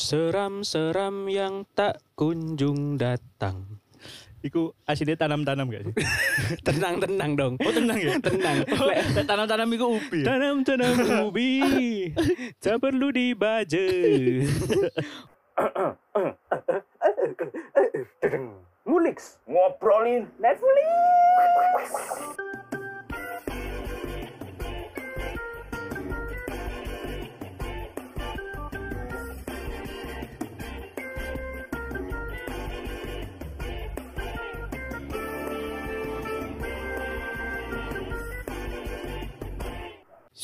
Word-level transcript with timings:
Seram-seram 0.00 1.28
yang 1.28 1.68
tak 1.76 2.00
kunjung 2.16 2.96
datang. 2.96 3.84
Iku 4.40 4.72
aslinya 4.88 5.28
tanam-tanam 5.28 5.68
gak 5.68 5.92
sih? 5.92 5.94
Tenang-tenang 6.66 7.36
dong. 7.36 7.54
Oh 7.60 7.68
tenang 7.68 8.00
ya? 8.00 8.16
Tenang. 8.24 8.64
Oh, 8.80 8.88
tanam-tanam 9.28 9.68
iku 9.76 10.00
ubi 10.00 10.24
ya? 10.24 10.26
Tanam-tanam 10.32 10.96
ubi. 11.28 11.52
Tak 12.64 12.80
perlu 12.80 13.12
dibaje. 13.12 13.84
Ngulix 18.88 19.36
ngobrolin 19.44 20.32
Netflix. 20.40 21.84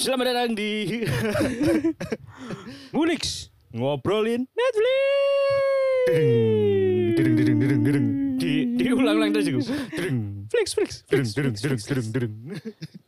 Selamat 0.06 0.30
datang 0.30 0.54
di 0.54 1.02
Mulix. 2.94 3.50
Ngobrolin 3.74 4.46
Netflix. 4.54 5.02
Dereng 7.18 7.34
dereng 7.34 7.58
dereng 7.58 7.80
dereng 7.82 8.06
Di 8.38 8.78
diulang-ulang 8.78 9.34
terus 9.34 9.50
iku 9.50 9.60
Dereng 9.66 10.46
Flix, 10.46 10.78
flix, 10.78 11.02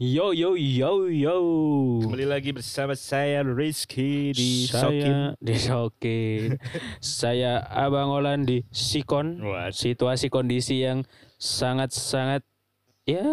Yo, 0.03 0.35
yo, 0.35 0.59
yo, 0.59 1.07
yo. 1.07 1.37
Kembali 2.03 2.27
lagi 2.27 2.51
bersama 2.51 2.99
saya 2.99 3.47
Rizky 3.47 4.35
di 4.35 4.67
Sokin 4.67 5.39
Saya 5.39 5.39
di 5.39 5.55
Sokin. 5.55 6.59
Saya 6.99 7.63
Abang 7.63 8.11
Olan 8.11 8.43
di 8.43 8.67
Sikon. 8.75 9.39
Wah, 9.47 9.71
Situasi 9.71 10.35
kondisi 10.35 10.83
yang 10.83 11.07
sangat-sangat 11.39 12.43
ya, 13.09 13.25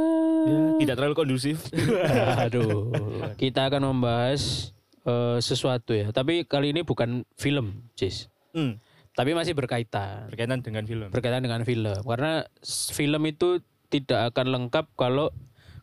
ya, 0.48 0.60
tidak 0.80 0.96
terlalu 0.96 1.16
kondusif 1.20 1.68
aduh. 2.48 2.88
Kita 3.36 3.68
akan 3.68 3.92
membahas 3.92 4.72
eh, 5.04 5.38
sesuatu 5.44 5.92
ya. 5.92 6.16
Tapi 6.16 6.48
kali 6.48 6.72
ini 6.72 6.88
bukan 6.88 7.28
film, 7.36 7.92
Cis. 8.00 8.32
hmm, 8.56 8.80
Tapi 9.12 9.36
masih 9.36 9.52
berkaitan. 9.52 10.32
Berkaitan 10.32 10.64
dengan 10.64 10.88
film 10.88 11.12
Berkaitan 11.12 11.44
dengan 11.44 11.62
film. 11.68 12.00
Karena 12.08 12.48
film 12.96 13.22
itu 13.28 13.60
tidak 13.92 14.32
akan 14.32 14.46
lengkap 14.56 14.96
kalau 14.96 15.36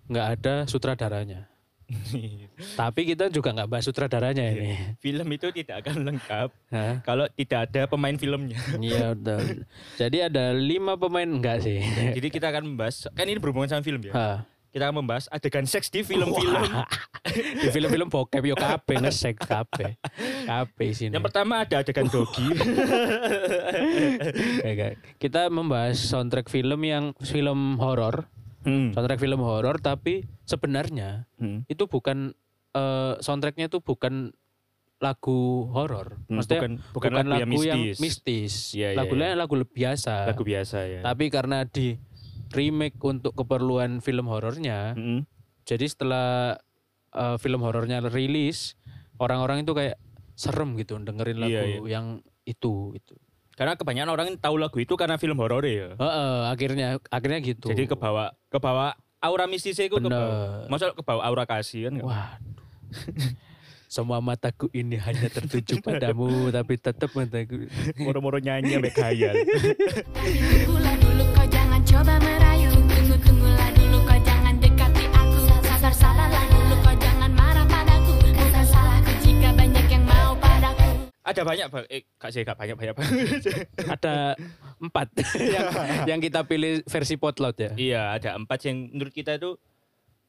nggak 0.09 0.27
ada 0.41 0.55
sutradaranya. 0.65 1.52
Tapi 2.81 3.01
kita 3.15 3.29
juga 3.29 3.53
nggak 3.53 3.69
bahas 3.69 3.85
sutradaranya 3.85 4.45
ini. 4.53 4.97
Film 4.99 5.27
itu 5.33 5.51
tidak 5.53 5.87
akan 5.87 6.07
lengkap 6.07 6.49
Hah? 6.73 6.95
Kalau 7.05 7.27
tidak 7.35 7.71
ada 7.71 7.83
pemain 7.91 8.17
filmnya 8.17 8.59
Iya 8.79 9.13
betul. 9.17 9.67
Jadi 9.99 10.19
ada 10.23 10.53
lima 10.57 10.95
pemain 10.97 11.27
enggak 11.27 11.65
sih? 11.65 11.83
Jadi 12.17 12.29
kita 12.33 12.49
akan 12.53 12.75
membahas 12.75 13.09
Kan 13.13 13.27
ini 13.29 13.39
berhubungan 13.39 13.69
sama 13.69 13.83
film 13.85 14.01
ya 14.05 14.13
Hah. 14.15 14.39
Kita 14.73 14.89
akan 14.89 15.05
membahas 15.05 15.29
adegan 15.29 15.69
seks 15.69 15.93
di 15.93 16.01
film-film 16.01 16.65
Di 17.61 17.69
film-film 17.69 18.09
bokep 18.09 18.41
yo 18.41 18.57
kabeh 18.57 19.05
ngesek 19.05 19.37
kabeh. 19.37 20.01
Kabeh 20.49 20.91
sini. 20.97 21.13
Yang 21.13 21.25
pertama 21.29 21.65
ada 21.65 21.85
adegan 21.85 22.09
dogi. 22.09 22.45
Kita 25.23 25.49
membahas 25.53 26.01
soundtrack 26.01 26.49
film 26.49 26.81
yang 26.85 27.13
film 27.21 27.77
horor, 27.79 28.27
hmm. 28.63 28.93
soundtrack 28.93 29.19
film 29.19 29.41
horor 29.41 29.79
tapi 29.79 30.23
sebenarnya 30.43 31.27
Hmm. 31.37 31.63
itu 31.67 31.85
bukan 31.85 32.33
eh, 32.71 33.15
soundtracknya 33.19 33.69
itu 33.69 33.79
bukan 33.79 34.33
lagu 34.97 35.67
horor. 35.69 36.23
Hmm, 36.25 36.39
Maksudnya 36.39 36.61
bukan- 36.63 36.79
bukan 36.95 37.11
lagu 37.27 37.61
yang 37.61 37.83
mistis. 37.83 37.99
mistis. 37.99 38.53
Iya, 38.73 38.95
iya, 38.95 38.97
Lagunya 38.97 39.35
lagu 39.35 39.59
biasa. 39.59 40.25
Lagu 40.25 40.41
biasa 40.41 40.79
ya 40.87 41.01
Tapi 41.03 41.27
karena 41.27 41.67
di 41.67 41.99
remake 42.49 42.97
untuk 42.99 43.35
keperluan 43.35 43.99
film 43.99 44.25
horornya, 44.25 44.95
Hmm. 44.95 45.27
jadi 45.63 45.85
setelah 45.85 46.57
eh, 47.13 47.37
film 47.37 47.61
horornya 47.61 48.01
rilis, 48.01 48.73
orang-orang 49.19 49.61
itu 49.63 49.77
kayak 49.77 50.01
serem 50.33 50.73
gitu 50.75 50.97
dengerin 50.97 51.37
lagu 51.37 51.53
Iya, 51.53 51.85
yang 51.85 52.07
itu 52.43 52.97
itu. 52.97 53.13
Karena 53.53 53.77
kebanyakan 53.77 54.11
orang 54.11 54.29
tahu 54.41 54.57
lagu 54.57 54.81
itu 54.81 54.97
karena 54.97 55.21
film 55.21 55.37
horor 55.37 55.61
ya 55.69 55.93
Heeh, 55.97 56.37
akhirnya 56.49 56.97
akhirnya 57.13 57.39
gitu. 57.45 57.69
Jadi 57.69 57.85
kebawa 57.85 58.33
kebawa 58.49 58.97
aura 59.21 59.45
mistisnya 59.47 59.87
itu 59.87 60.01
kebawa. 60.01 60.67
Masa 60.67 60.91
kebawa 60.97 61.21
aura 61.23 61.45
kasih 61.45 61.89
kan? 61.89 61.95
Waduh. 62.01 62.67
Semua 63.93 64.25
mataku 64.25 64.73
ini 64.73 64.97
hanya 64.97 65.29
tertuju 65.29 65.79
padamu, 65.85 66.49
tapi 66.49 66.81
tetap 66.81 67.13
mataku. 67.13 67.69
Moro-moro 68.01 68.41
nyanyi 68.41 68.81
sampai 68.81 68.93
khayal. 68.97 69.35
Tunggulah 69.45 70.97
dulu 70.97 71.25
kau 71.37 71.47
jangan 71.53 71.81
coba 71.85 72.42
Ada 81.33 81.43
banyak 81.43 81.67
Bang. 81.69 81.85
eh 81.89 82.03
kak 82.15 82.31
sih 82.31 82.41
gak 82.43 82.55
banyak 82.55 82.77
banyak. 82.77 82.95
Ada 83.95 84.37
empat 84.79 85.07
yang, 85.35 85.67
yang 86.11 86.21
kita 86.21 86.41
pilih 86.43 86.85
versi 86.85 87.17
potlot 87.17 87.57
ya. 87.57 87.71
iya, 87.75 88.03
ada 88.13 88.35
empat 88.35 88.59
yang 88.65 88.89
menurut 88.89 89.11
kita 89.11 89.35
itu 89.35 89.57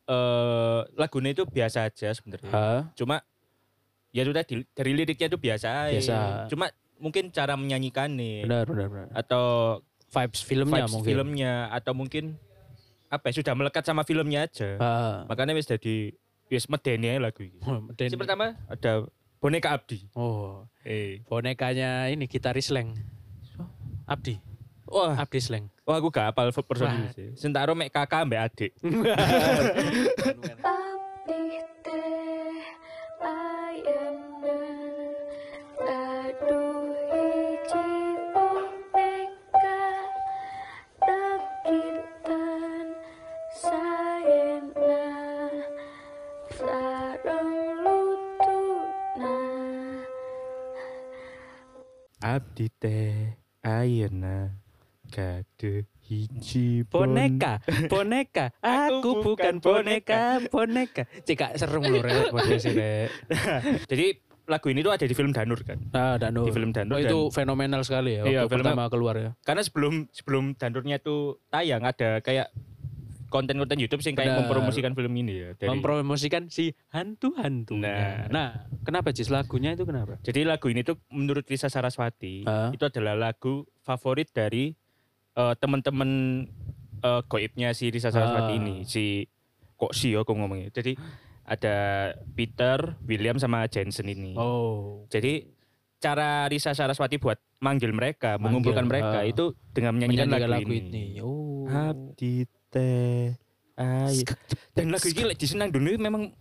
eh 0.04 0.80
lagunya 0.94 1.32
itu 1.32 1.44
biasa 1.44 1.86
aja 1.86 2.12
sebenarnya. 2.12 2.52
Cuma 2.94 3.24
ya 4.10 4.22
itu 4.22 4.32
tadi 4.32 4.54
dari 4.70 4.92
liriknya 4.94 5.28
itu 5.28 5.38
biasa. 5.38 5.68
aja. 5.88 5.94
Biasa. 5.94 6.18
Cuma 6.48 6.66
mungkin 6.96 7.28
cara 7.30 7.54
menyanyikan 7.54 8.08
nih 8.10 8.44
Benar, 8.44 8.64
benar, 8.64 8.88
benar. 8.88 9.08
atau 9.14 9.46
Vibes 10.08 10.46
filmnya 10.46 10.86
vibes 10.86 10.94
mungkin. 10.94 11.08
filmnya 11.10 11.54
atau 11.68 11.92
mungkin 11.92 12.38
apa 13.10 13.30
ya 13.30 13.42
sudah 13.42 13.54
melekat 13.54 13.82
sama 13.82 14.02
filmnya 14.04 14.46
aja. 14.46 14.78
Ah. 14.78 15.26
Makanya 15.26 15.54
wis 15.54 15.66
jadi 15.66 16.14
wis 16.48 16.70
medeni 16.70 17.18
lagu 17.18 17.42
ini. 17.42 17.58
Si 17.98 18.14
pertama 18.14 18.54
ada 18.68 19.10
boneka 19.44 19.76
Abdi. 19.76 20.08
Oh, 20.16 20.64
Eh. 20.88 21.20
bonekanya 21.28 22.08
ini 22.08 22.32
gitaris 22.32 22.72
Slang. 22.72 22.96
Abdi, 24.08 24.40
Wah, 24.88 25.20
Abdi 25.20 25.44
Slang. 25.44 25.68
wah 25.84 26.00
aku 26.00 26.08
gak 26.08 26.32
apal 26.32 26.56
personil 26.56 27.12
sih. 27.12 27.36
Sentaro 27.36 27.76
mek 27.76 27.92
kakak 27.92 28.24
mbak 28.24 28.48
adik. 28.48 28.72
Abdi 52.54 52.70
teh 52.70 53.34
ayeuna 53.66 54.54
kade 55.10 55.90
hiji 56.06 56.86
Boneka, 56.86 57.58
boneka. 57.90 58.54
Aku 58.62 59.26
bukan 59.26 59.58
boneka, 59.58 60.38
boneka. 60.54 61.10
Cika 61.26 61.58
serem 61.58 61.82
lho 61.82 61.98
rek 62.06 62.30
podcast. 62.30 62.70
Jadi 63.90 64.22
lagu 64.46 64.70
ini 64.70 64.86
tuh 64.86 64.94
ada 64.94 65.02
di 65.02 65.18
film 65.18 65.34
Danur 65.34 65.66
kan. 65.66 65.82
Ah, 65.98 66.22
Danur. 66.22 66.46
Di 66.46 66.54
film 66.54 66.70
Danur 66.70 66.94
Oh, 66.94 67.02
itu 67.02 67.20
fenomenal 67.34 67.82
sekali 67.82 68.22
ya 68.22 68.30
waktu 68.30 68.38
Iya, 68.38 68.42
pertama 68.46 68.86
keluar 68.86 69.18
ya. 69.18 69.34
Karena 69.42 69.66
sebelum 69.66 70.14
sebelum 70.14 70.54
Danurnya 70.54 71.02
tuh 71.02 71.42
tayang 71.50 71.82
ada 71.82 72.22
kayak 72.22 72.54
konten-konten 73.34 73.76
YouTube 73.76 74.00
sih 74.00 74.14
kayak 74.14 74.30
Benar. 74.30 74.40
mempromosikan 74.46 74.94
film 74.94 75.10
ini 75.16 75.34
ya. 75.34 75.50
Dari- 75.58 75.74
Mempromosikan 75.74 76.46
si 76.48 76.70
hantu-hantu. 76.88 77.74
Nah. 77.74 78.30
nah, 78.30 78.50
kenapa 78.82 79.10
Jis 79.10 79.28
lagunya 79.28 79.74
itu 79.74 79.84
kenapa? 79.84 80.22
Jadi 80.22 80.46
lagu 80.46 80.70
ini 80.70 80.86
tuh 80.86 81.02
menurut 81.10 81.42
Risa 81.44 81.66
Saraswati 81.66 82.46
Ah. 82.46 82.70
itu 82.70 82.86
adalah 82.86 83.18
lagu 83.18 83.66
favorit 83.82 84.30
dari 84.30 84.78
eh, 85.34 85.54
teman-teman 85.58 86.10
eh, 87.02 87.22
goibnya 87.26 87.74
si 87.74 87.90
Risa 87.90 88.14
Saraswati 88.14 88.54
Ah. 88.54 88.60
ini 88.62 88.86
si 88.86 89.26
kok 89.74 89.92
si 89.92 90.14
ya 90.14 90.22
aku 90.22 90.32
ngomongnya. 90.32 90.70
Jadi 90.70 90.94
ada 91.44 91.76
Peter, 92.32 92.96
William 93.04 93.36
sama 93.36 93.66
Jensen 93.66 94.08
ini. 94.08 94.38
Oh. 94.38 95.10
Jadi 95.10 95.50
cara 95.98 96.46
Risa 96.46 96.72
Saraswati 96.72 97.18
buat 97.18 97.42
manggil 97.60 97.92
mereka, 97.92 98.36
Manggil, 98.36 98.44
mengumpulkan 98.46 98.86
mereka 98.86 99.20
ah. 99.20 99.26
itu 99.26 99.52
dengan 99.72 99.96
menyanyikan 99.96 100.28
Menyanyikan 100.30 100.50
lagu, 100.52 100.64
lagu 100.64 100.72
ini. 100.72 100.88
ini. 100.88 101.06
Oh. 101.20 101.53
Abdi 101.68 102.34
teh 102.68 103.34
ayo. 103.76 104.24
Dan 104.74 104.90
lagu 104.90 105.08
ini 105.08 105.24
lek 105.24 105.38
disenang 105.38 105.70
dulu 105.70 105.98
memang 105.98 106.34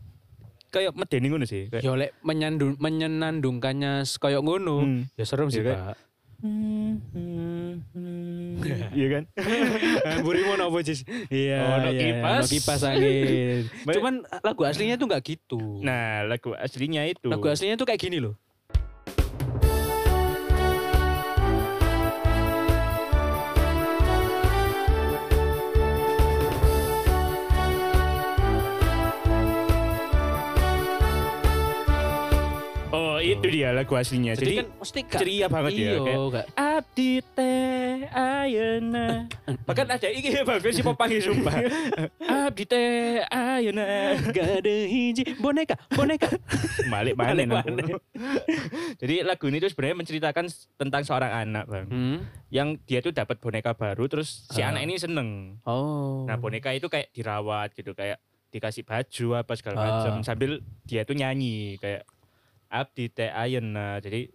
kayak 0.69 0.97
medeni 0.97 1.29
ngono 1.29 1.45
sih. 1.45 1.69
Kayak, 1.69 1.83
Ya 1.85 1.93
lek 1.93 2.11
menyandung 2.21 2.77
menyenandungkannya 2.77 4.05
koyo 4.17 4.41
ngono. 4.41 4.83
Hmm. 4.85 5.01
Ya 5.15 5.25
serem 5.25 5.49
sih, 5.49 5.61
Iya 5.65 5.71
kan? 5.71 5.79
Pak. 5.85 5.99
Iya 8.93 9.07
kan? 9.09 9.23
Burimu 10.23 10.59
nopo 10.59 10.83
Jis? 10.83 11.07
Iya, 11.31 11.63
Ono 11.79 11.91
iya, 11.91 12.01
kipas. 12.01 12.35
ono 12.35 12.47
kipas 12.51 12.81
angin. 12.83 13.63
Baik. 13.87 13.95
Cuman 13.95 14.15
lagu 14.43 14.63
aslinya 14.67 14.99
tuh 14.99 15.07
nggak 15.07 15.23
gitu. 15.23 15.61
Nah, 15.81 16.27
lagu 16.27 16.55
aslinya 16.55 17.07
itu. 17.07 17.31
lagu 17.31 17.47
aslinya 17.47 17.79
tuh 17.79 17.87
kayak 17.87 18.03
gini 18.03 18.19
loh. 18.19 18.35
Itu 33.43 33.49
dia 33.51 33.75
lagu 33.75 33.91
aslinya. 33.93 34.39
Jadi, 34.39 34.47
Jadi, 34.47 34.55
kan 34.63 34.69
mesti 34.79 35.01
ceria 35.11 35.47
banget 35.51 35.71
ya. 35.75 35.83
Iya, 35.83 35.99
kayak, 35.99 36.19
gak. 36.31 36.47
Abdi 36.55 37.11
teh 37.35 37.91
ayeuna. 38.09 39.07
Bahkan 39.67 39.87
ada 39.91 40.09
iki 40.09 40.29
bang 40.33 40.61
versi 40.63 40.81
popang 40.81 41.11
sumpah. 41.13 41.55
Abdi 42.47 42.65
teh 42.65 42.87
ayeuna. 43.27 43.83
Gak 44.31 44.63
ada 44.63 44.75
hiji 44.87 45.35
boneka, 45.37 45.75
boneka. 45.91 46.31
Balik 46.93 47.19
mana 47.19 47.43
mana. 47.43 47.83
Jadi 48.97 49.27
lagu 49.27 49.51
ini 49.51 49.59
tuh 49.59 49.69
sebenarnya 49.69 49.97
menceritakan 49.99 50.47
tentang 50.79 51.03
seorang 51.03 51.33
anak 51.33 51.65
bang, 51.67 51.87
Hmm. 51.91 52.19
yang 52.49 52.79
dia 52.87 53.03
tuh 53.03 53.11
dapat 53.11 53.37
boneka 53.37 53.75
baru, 53.75 54.07
terus 54.07 54.47
si 54.49 54.63
Ah. 54.63 54.71
anak 54.71 54.87
ini 54.87 54.95
seneng. 54.97 55.59
Oh. 55.67 56.23
Nah 56.25 56.39
boneka 56.39 56.71
itu 56.71 56.87
kayak 56.87 57.11
dirawat 57.11 57.75
gitu, 57.75 57.93
kayak 57.93 58.23
dikasih 58.49 58.85
baju 58.85 59.27
apa 59.35 59.53
segala 59.57 59.77
Ah. 59.77 59.85
macam, 59.89 60.13
sambil 60.23 60.61
dia 60.85 61.03
tuh 61.03 61.17
nyanyi 61.17 61.81
kayak 61.81 62.05
Abdi 62.73 63.13
teh 63.13 63.29
ayeuna. 63.29 64.01
Jadi 64.01 64.33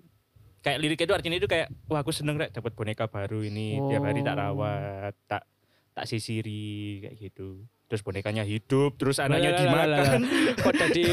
kayak 0.62 0.78
liriknya 0.78 1.06
itu 1.10 1.16
artinya 1.18 1.38
itu 1.38 1.50
kayak 1.50 1.68
wah 1.90 2.06
aku 2.06 2.14
seneng 2.14 2.38
rek 2.38 2.54
dapat 2.54 2.78
boneka 2.78 3.10
baru 3.10 3.42
ini, 3.42 3.82
tiap 3.84 4.06
hari 4.06 4.22
tak 4.22 4.36
Oh. 4.36 4.42
rawat, 4.54 5.14
tak 5.26 5.44
tak 5.92 6.06
sisiri 6.06 7.02
kayak 7.02 7.16
gitu. 7.18 7.66
Terus 7.88 8.04
bonekanya 8.04 8.44
hidup, 8.44 9.00
terus 9.00 9.18
anaknya 9.18 9.56
lah, 9.56 9.60
dimakan. 9.64 10.20
Kok 10.60 10.74
jadi 10.76 11.04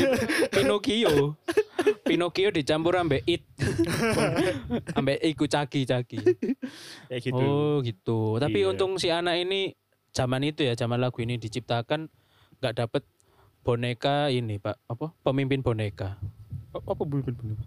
Pinocchio? 0.51 1.39
Pinocchio 2.03 2.51
dicampur 2.51 2.99
ambek 2.99 3.23
it. 3.25 3.47
ambek 4.99 5.23
iku 5.23 5.47
caki-caki. 5.47 6.19
kayak 7.09 7.23
gitu. 7.23 7.39
Oh 7.41 7.79
gitu. 7.81 8.37
Tapi 8.37 8.59
Iya. 8.61 8.75
untung 8.75 8.99
si 8.99 9.09
anak 9.09 9.39
ini 9.39 9.73
zaman 10.11 10.43
itu 10.43 10.67
ya, 10.67 10.75
zaman 10.75 10.99
lagu 10.99 11.23
ini 11.23 11.39
diciptakan 11.39 12.11
nggak 12.59 12.75
dapet 12.77 13.03
boneka 13.63 14.29
ini 14.29 14.59
pak, 14.59 14.77
apa 14.85 15.15
pemimpin 15.23 15.63
boneka 15.63 16.21
Apa 16.75 17.03
belum 17.07 17.23
belum. 17.23 17.59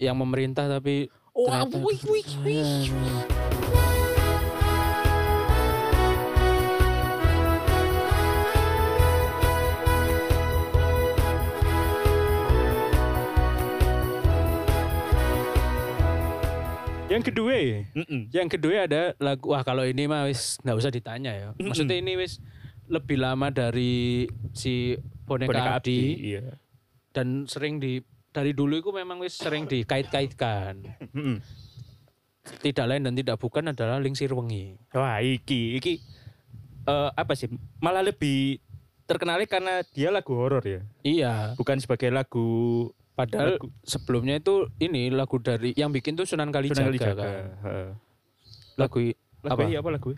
yang 0.00 0.16
memerintah 0.16 0.64
tapi 0.64 1.12
Oh, 1.36 1.46
ternyata- 1.46 1.78
wih, 1.78 2.00
wih, 2.08 2.28
wih. 2.42 2.88
Yang 17.10 17.34
kedua, 17.34 17.58
Mm-mm. 17.90 18.30
yang 18.30 18.46
kedua 18.46 18.86
ada 18.86 19.18
lagu 19.18 19.50
wah 19.50 19.66
kalau 19.66 19.82
ini 19.82 20.06
mah 20.06 20.30
wis 20.30 20.62
nggak 20.62 20.78
usah 20.78 20.94
ditanya 20.94 21.34
ya. 21.34 21.48
Maksudnya 21.58 21.98
ini 21.98 22.14
wis 22.14 22.38
lebih 22.86 23.18
lama 23.18 23.50
dari 23.50 24.30
si 24.54 24.94
boneka, 25.26 25.50
Boneka 25.50 25.70
Abdi, 25.82 25.98
Abdi, 25.98 25.98
iya. 26.22 26.54
dan 27.10 27.50
sering 27.50 27.82
di 27.82 27.98
dari 28.30 28.50
dulu 28.50 28.74
itu 28.76 28.90
memang 28.90 29.18
wis 29.18 29.34
sering 29.34 29.64
dikait-kaitkan. 29.64 30.78
Tidak 32.40 32.82
lain 32.82 33.02
dan 33.02 33.12
tidak 33.12 33.36
bukan 33.36 33.68
adalah 33.68 33.98
Lingsir 33.98 34.30
Wengi. 34.30 34.74
Wah, 34.90 35.18
iki 35.18 35.76
iki 35.76 36.00
eh, 36.84 37.10
apa 37.12 37.34
sih? 37.34 37.50
Malah 37.78 38.02
lebih 38.02 38.58
terkenalnya 39.04 39.44
karena 39.44 39.74
dia 39.88 40.08
lagu 40.08 40.32
horor 40.32 40.62
ya, 40.62 40.80
Iya, 41.00 41.34
bukan 41.54 41.76
sebagai 41.76 42.08
lagu 42.08 42.86
padahal 43.12 43.58
Lagu- 43.58 43.74
sebelumnya 43.82 44.38
itu 44.38 44.70
ini 44.78 45.10
lagu 45.10 45.36
dari 45.36 45.74
yang 45.74 45.90
bikin 45.90 46.14
tuh 46.14 46.24
Sunan 46.24 46.48
Kalijaga, 46.48 46.78
Sunan 46.78 46.88
Kalijaga. 46.88 47.18
kan. 47.18 47.34
Heeh. 47.60 47.90
Lagu 48.76 48.98
Lagu 49.40 49.58
apa? 49.58 49.62
iya, 49.66 49.78
apa 49.78 49.90
lagu? 49.90 50.10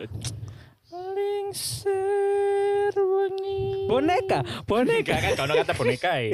Lingser 1.63 2.93
wengi. 2.93 3.85
Boneka, 3.85 4.39
boneka. 4.63 5.15
kan 5.15 5.33
kalau 5.35 5.55
kata 5.55 5.73
boneka 5.73 6.13
ya. 6.19 6.33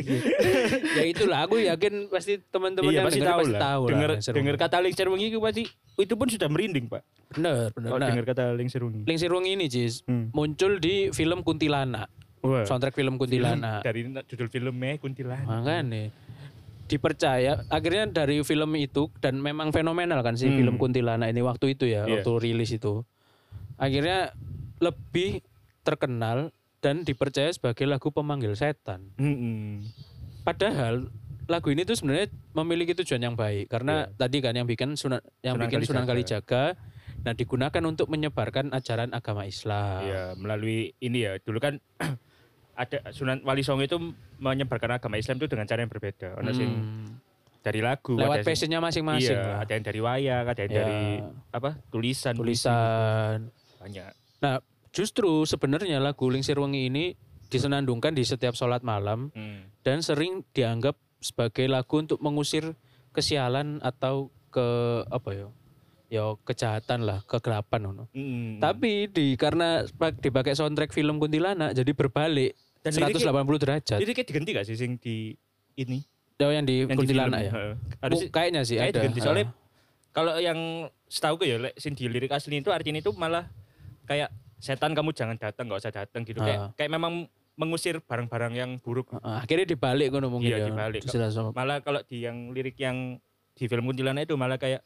ya 0.98 1.04
itulah 1.04 1.38
aku 1.42 1.58
yakin 1.60 2.06
pasti 2.08 2.38
teman-teman 2.44 2.88
iya 2.88 2.98
yang 2.98 3.06
pasti 3.06 3.18
denger 3.18 3.28
tahu 3.28 3.40
pasti 3.40 3.52
lah. 3.52 3.60
tahu 3.60 3.82
Dengar 3.86 4.08
lah 4.08 4.16
Lingsir 4.16 4.32
dengar 4.32 4.54
Wengi. 4.54 4.64
kata 4.64 4.76
lingser 4.80 5.06
wengi 5.08 5.26
itu 5.28 5.38
pasti 5.38 5.62
itu 5.98 6.14
pun 6.14 6.26
sudah 6.28 6.48
merinding, 6.48 6.86
Pak. 6.86 7.02
bener 7.30 7.68
bener. 7.72 7.88
Kalau 7.88 7.98
Nah, 7.98 8.08
dengar 8.08 8.24
kata 8.26 8.44
lingser 8.52 8.80
wengi. 8.80 9.02
Lingsir 9.04 9.30
Wengi 9.30 9.50
ini 9.52 9.66
Cis 9.66 9.94
Hmm. 10.02 10.30
muncul 10.32 10.78
di 10.78 10.94
film 11.10 11.42
Kuntilanak, 11.42 12.08
Wah. 12.40 12.62
soundtrack 12.62 12.94
film 12.94 13.14
Kuntilanak. 13.16 13.82
Dari 13.82 14.00
judul 14.24 14.48
filmnya 14.48 14.96
Kuntilanak. 14.96 15.44
Makanya 15.44 16.10
dipercaya 16.84 17.68
akhirnya 17.68 18.08
dari 18.08 18.40
film 18.42 18.72
itu 18.74 19.12
dan 19.18 19.36
memang 19.36 19.68
fenomenal 19.70 20.22
kan 20.22 20.34
sih 20.34 20.46
Hmm. 20.46 20.58
film 20.58 20.74
Kuntilanak 20.76 21.28
ini 21.28 21.40
waktu 21.40 21.74
itu 21.74 21.84
ya 21.84 22.02
Iya. 22.02 22.18
waktu 22.18 22.32
rilis 22.40 22.72
itu 22.72 23.04
akhirnya 23.78 24.34
lebih 24.78 25.40
terkenal 25.80 26.50
dan 26.78 27.02
dipercaya 27.02 27.48
sebagai 27.48 27.86
lagu 27.86 28.10
pemanggil 28.10 28.52
setan 28.52 29.10
Mm-mm. 29.16 29.86
padahal 30.42 31.08
lagu 31.48 31.72
ini 31.72 31.82
tuh 31.82 31.96
sebenarnya 31.96 32.28
memiliki 32.52 32.92
tujuan 32.94 33.24
yang 33.24 33.32
baik 33.32 33.72
karena 33.72 34.04
tadi 34.12 34.38
kan 34.38 34.52
yang 34.52 34.68
bikin 34.68 34.92
Sunan 34.94 35.24
yang 35.40 35.56
Sunan 35.56 35.64
bikin 35.64 35.80
Sunan 35.82 36.04
Kalijaga. 36.04 36.76
Nah 37.18 37.32
digunakan 37.32 37.82
untuk 37.82 38.12
menyebarkan 38.12 38.70
ajaran 38.70 39.10
agama 39.10 39.42
Islam 39.42 40.04
Iya, 40.04 40.24
melalui 40.36 40.92
ini 41.00 41.24
ya. 41.24 41.40
Dulu 41.40 41.56
kan 41.56 41.80
ada 42.76 43.00
Sunan 43.10 43.40
Wali 43.42 43.64
Songo 43.64 43.82
itu 43.82 43.96
menyebarkan 44.38 45.00
agama 45.00 45.16
Islam 45.16 45.40
itu 45.40 45.48
dengan 45.48 45.64
cara 45.64 45.80
yang 45.80 45.90
berbeda. 45.90 46.36
Ono 46.36 46.52
sing 46.52 46.68
Hmm. 46.68 47.10
dari 47.58 47.80
lagu, 47.80 48.14
lewat 48.14 48.44
passionnya 48.44 48.78
masing-masing 48.78 49.34
Iya, 49.34 49.48
lah. 49.50 49.58
ada 49.64 49.72
yang 49.72 49.84
dari 49.84 50.00
wayang, 50.00 50.44
ada 50.46 50.60
yang 50.62 50.70
Iya. 50.70 50.78
dari 50.78 51.00
apa? 51.50 51.70
Tulisan, 51.88 52.36
tulisan 52.36 53.50
banyak. 53.78 54.12
Nah, 54.38 54.58
justru 54.88 55.42
sebenarnya 55.44 55.98
lagu 55.98 56.26
Lingsir 56.26 56.56
Wengi 56.56 56.86
ini 56.86 57.04
disenandungkan 57.48 58.12
di 58.12 58.22
setiap 58.22 58.52
sholat 58.52 58.82
malam 58.82 59.30
Hmm. 59.30 59.70
dan 59.80 59.98
sering 59.98 60.44
dianggap 60.50 60.92
sebagai 61.18 61.64
lagu 61.64 61.96
untuk 61.96 62.18
mengusir 62.18 62.76
kesialan 63.10 63.80
atau 63.80 64.28
ke 64.48 64.66
apa 65.06 65.30
ya? 65.32 65.48
Ya 66.08 66.24
kejahatan 66.38 67.04
lah, 67.04 67.20
kegelapan 67.22 67.80
ngono. 67.82 68.04
Hmm. 68.10 68.56
Tapi 68.58 69.06
di 69.06 69.34
karena 69.34 69.84
pak- 69.90 70.18
dipakai 70.18 70.52
soundtrack 70.52 70.90
film 70.90 71.18
Kuntilanak 71.18 71.72
jadi 71.72 71.92
berbalik 71.92 72.52
Dan 72.78 72.94
180 72.94 73.20
derajat. 73.58 73.98
Jadi 73.98 74.12
kayak 74.12 74.28
diganti 74.28 74.50
gak 74.52 74.64
sih 74.64 74.76
sing 74.76 74.96
di 74.96 75.34
ini? 75.74 75.98
Oh, 76.38 76.48
yang 76.48 76.62
di 76.62 76.80
Yang 76.80 76.88
di 76.88 76.96
Kuntilanak 76.96 77.40
film? 77.40 77.50
ya. 77.50 77.62
Harus 77.98 78.18
Oh, 78.18 78.30
kayaknya 78.30 78.60
sih 78.62 78.76
kayak 78.76 78.88
ada. 78.88 78.98
diganti. 79.02 79.18
Soalnya 79.20 79.46
kalau 80.10 80.32
yang 80.38 80.58
setahu 81.04 81.34
gue 81.36 81.48
ya, 81.48 81.58
sing 81.74 81.92
di 81.92 82.06
lirik 82.06 82.30
asli 82.30 82.56
itu 82.56 82.70
artinya 82.70 82.96
itu 82.96 83.10
malah 83.12 83.50
kayak 84.08 84.32
setan 84.56 84.96
kamu 84.96 85.12
jangan 85.12 85.36
datang, 85.36 85.68
nggak 85.68 85.78
usah 85.78 85.92
datang 85.92 86.24
gitu. 86.24 86.40
Ah. 86.40 86.44
Kayak 86.44 86.58
kayak 86.74 86.90
memang 86.90 87.28
mengusir 87.54 88.00
barang-barang 88.00 88.54
yang 88.54 88.70
buruk. 88.78 89.12
Ha, 89.14 89.42
akhirnya 89.42 89.66
dibalik 89.66 90.08
ngono 90.08 90.30
mungkin 90.30 90.48
ya. 90.48 90.58
Iya, 90.58 90.66
dibalik. 90.70 91.02
Jelas 91.04 91.34
sama- 91.34 91.52
Malah 91.52 91.82
kalau 91.82 92.00
di 92.00 92.22
yang 92.22 92.50
lirik 92.50 92.78
yang 92.78 93.18
di 93.52 93.64
film 93.66 93.84
kuntilanak 93.84 94.24
itu 94.24 94.34
malah 94.34 94.56
kayak 94.56 94.80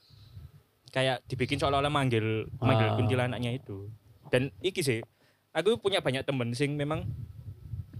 kayak 0.88 1.20
dibikin 1.24 1.56
seolah-olah 1.56 1.88
manggil 1.88 2.48
manggil 2.58 2.88
Ah. 2.90 2.96
kuntilanaknya 2.96 3.54
itu. 3.54 3.92
Dan 4.28 4.48
iki 4.58 4.80
sih, 4.80 5.04
aku 5.52 5.76
punya 5.76 6.00
banyak 6.00 6.24
temen 6.24 6.52
sing 6.52 6.72
memang 6.74 7.04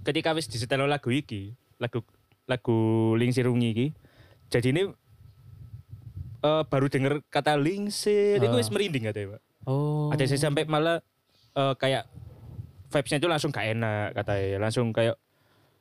ketika 0.02 0.32
wis 0.32 0.48
disetel 0.48 0.82
lagu 0.82 1.08
iki, 1.08 1.52
lagu 1.76 2.00
lagu 2.44 2.78
Lingsir 3.14 3.44
Ungi 3.46 3.68
iki, 3.70 3.86
jadi 4.48 4.72
ini 4.72 4.82
eh, 6.42 6.62
baru 6.66 6.86
denger 6.88 7.22
kata 7.28 7.54
lingsir 7.54 8.36
itu 8.36 8.48
Ah. 8.48 8.58
wis 8.58 8.66
merinding 8.66 9.04
katanya, 9.04 9.36
Pak. 9.36 9.42
Oh. 9.62 10.10
Ada 10.10 10.26
sih 10.26 10.34
sampai 10.36 10.66
malah 10.66 10.98
eh, 11.52 11.74
kayak 11.76 12.04
vibes-nya 12.88 13.18
itu 13.18 13.28
langsung 13.28 13.50
gak 13.50 13.66
enak 13.70 14.12
katanya, 14.14 14.58
langsung 14.58 14.90
kayak 14.90 15.16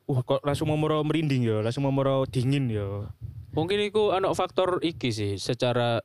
Wah 0.02 0.18
kok 0.18 0.42
langsung 0.42 0.66
memoro 0.66 0.98
merinding 1.06 1.46
ya, 1.46 1.62
langsung 1.62 1.86
memoro 1.86 2.26
dingin 2.26 2.66
ya. 2.66 3.06
Mungkin 3.54 3.78
itu 3.78 4.10
anak 4.10 4.34
faktor 4.34 4.82
iki 4.82 5.14
sih 5.14 5.38
secara 5.38 6.02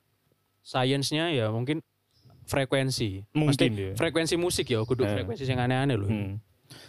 sainsnya 0.62 1.34
ya 1.34 1.50
mungkin 1.50 1.82
frekuensi. 2.46 3.26
Mungkin 3.34 3.58
Mesti 3.58 3.66
ya. 3.74 3.92
frekuensi 3.98 4.36
musik 4.38 4.70
ya, 4.70 4.86
kudu 4.86 5.02
Eh. 5.02 5.12
frekuensi 5.12 5.44
yang 5.44 5.60
aneh-aneh 5.60 5.98
loh. 5.98 6.08
Hmm. 6.08 6.38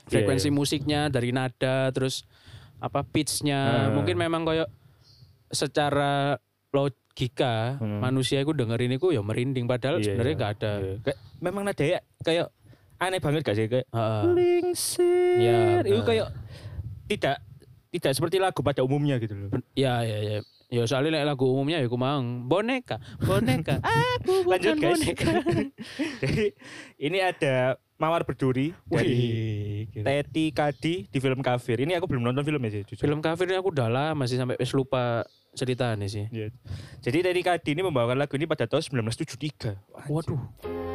Frekuensi 0.04 0.46
Iya, 0.46 0.52
iya. 0.52 0.58
musiknya 0.60 1.00
dari 1.08 1.32
nada 1.32 1.88
terus 1.90 2.28
apa 2.76 3.00
pitchnya 3.02 3.88
Eh. 3.88 3.96
mungkin 3.96 4.14
memang 4.14 4.44
kayak 4.44 4.68
secara 5.48 6.36
logika 6.70 7.80
Hmm. 7.80 8.04
manusia 8.04 8.38
itu 8.38 8.52
dengerin 8.52 8.94
itu 8.94 9.10
ya 9.10 9.24
merinding 9.24 9.64
padahal 9.64 9.98
Iya, 9.98 10.12
sebenarnya 10.12 10.28
iya. 10.28 10.38
nggak 10.38 10.52
ada. 10.54 10.72
Iya. 10.76 10.94
Kayak, 11.02 11.18
memang 11.40 11.62
nada 11.64 11.82
ya 11.82 11.98
kayak 12.20 12.46
aneh 12.98 13.22
banget 13.22 13.40
gak 13.46 13.56
sih 13.56 13.66
kayak 13.70 13.86
Heeh. 13.94 14.22
lingsir. 14.34 15.34
Iya, 15.38 15.86
itu 15.86 16.02
kayak 16.02 16.26
tidak 17.06 17.36
tidak 17.88 18.12
seperti 18.12 18.36
lagu 18.42 18.60
pada 18.60 18.82
umumnya 18.84 19.16
gitu 19.22 19.34
loh. 19.34 19.50
Ya 19.72 20.02
ya 20.04 20.18
ya. 20.20 20.38
Ya 20.68 20.84
soalnya 20.84 21.24
lagu 21.24 21.48
umumnya 21.48 21.80
ya 21.80 21.88
aku 21.88 21.96
mau 21.96 22.20
boneka, 22.44 23.00
boneka. 23.24 23.80
Aku 24.20 24.44
bukan 24.44 24.52
Lanjut 24.52 24.76
guys. 24.76 25.00
boneka. 25.00 25.30
Jadi 26.20 26.44
ini 27.00 27.18
ada 27.24 27.80
Mawar 27.96 28.28
Berduri 28.28 28.76
dari 28.84 29.88
Wih. 29.88 30.04
Teti 30.04 30.52
Kadi 30.52 31.08
di 31.08 31.18
film 31.24 31.40
Kafir. 31.40 31.80
Ini 31.80 31.96
aku 31.96 32.04
belum 32.12 32.20
nonton 32.20 32.44
filmnya 32.44 32.68
sih, 32.68 32.82
jujur. 32.84 33.00
Film 33.00 33.24
kafir 33.24 33.48
ini 33.48 33.56
aku 33.56 33.72
udah 33.72 33.88
lama 33.88 34.22
masih 34.28 34.36
sampai 34.36 34.60
wis 34.60 34.70
lupa 34.76 35.24
ceritanya 35.56 36.04
sih. 36.04 36.28
Iya. 36.28 36.52
Jadi 37.00 37.24
Teti 37.24 37.40
Kadi 37.40 37.68
ini 37.72 37.82
membawakan 37.88 38.20
lagu 38.20 38.36
ini 38.36 38.44
pada 38.44 38.68
tahun 38.68 38.84
1973. 39.08 40.04
Waduh. 40.12 40.36
Tertulislah 40.36 40.87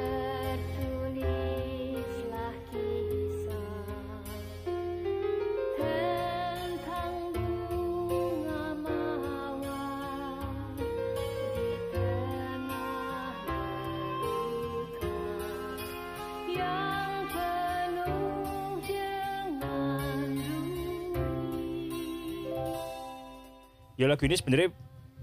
Ya 24.04 24.08
lagu 24.10 24.20
ini 24.22 24.36
sebenarnya 24.36 24.70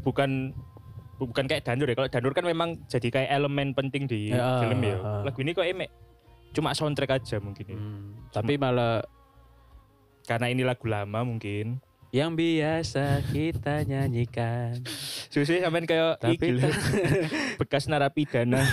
bukan 0.00 0.56
bukan 1.18 1.44
kayak 1.44 1.62
danur 1.62 1.84
ya. 1.84 1.94
Kalau 1.94 2.08
danur 2.08 2.32
kan 2.32 2.42
memang 2.42 2.80
jadi 2.87 3.08
kayak 3.10 3.28
elemen 3.30 3.70
penting 3.70 4.04
di 4.04 4.32
Ya, 4.32 4.56
film 4.58 4.80
ya. 4.80 4.96
ah. 4.99 5.20
Lagu 5.20 5.37
ini 5.38 5.52
kok 5.52 5.62
emek 5.62 5.92
cuma 6.50 6.72
soundtrack 6.72 7.14
aja 7.14 7.37
mungkin 7.38 7.62
ya. 7.62 7.76
Hmm, 7.76 8.16
tapi 8.30 8.56
malah 8.56 9.04
Karena 10.22 10.46
ini 10.46 10.62
lagu 10.62 10.87
lama 10.87 11.20
mungkin. 11.20 11.78
yang 12.10 12.34
biasa 12.34 13.22
kita 13.28 13.84
nyanyikan. 13.84 14.82
Susi 15.32 15.60
sampean 15.60 15.84
kayak 15.84 16.18
Tapi 16.18 16.58
bekas 17.60 17.87
narapidana 17.87 18.64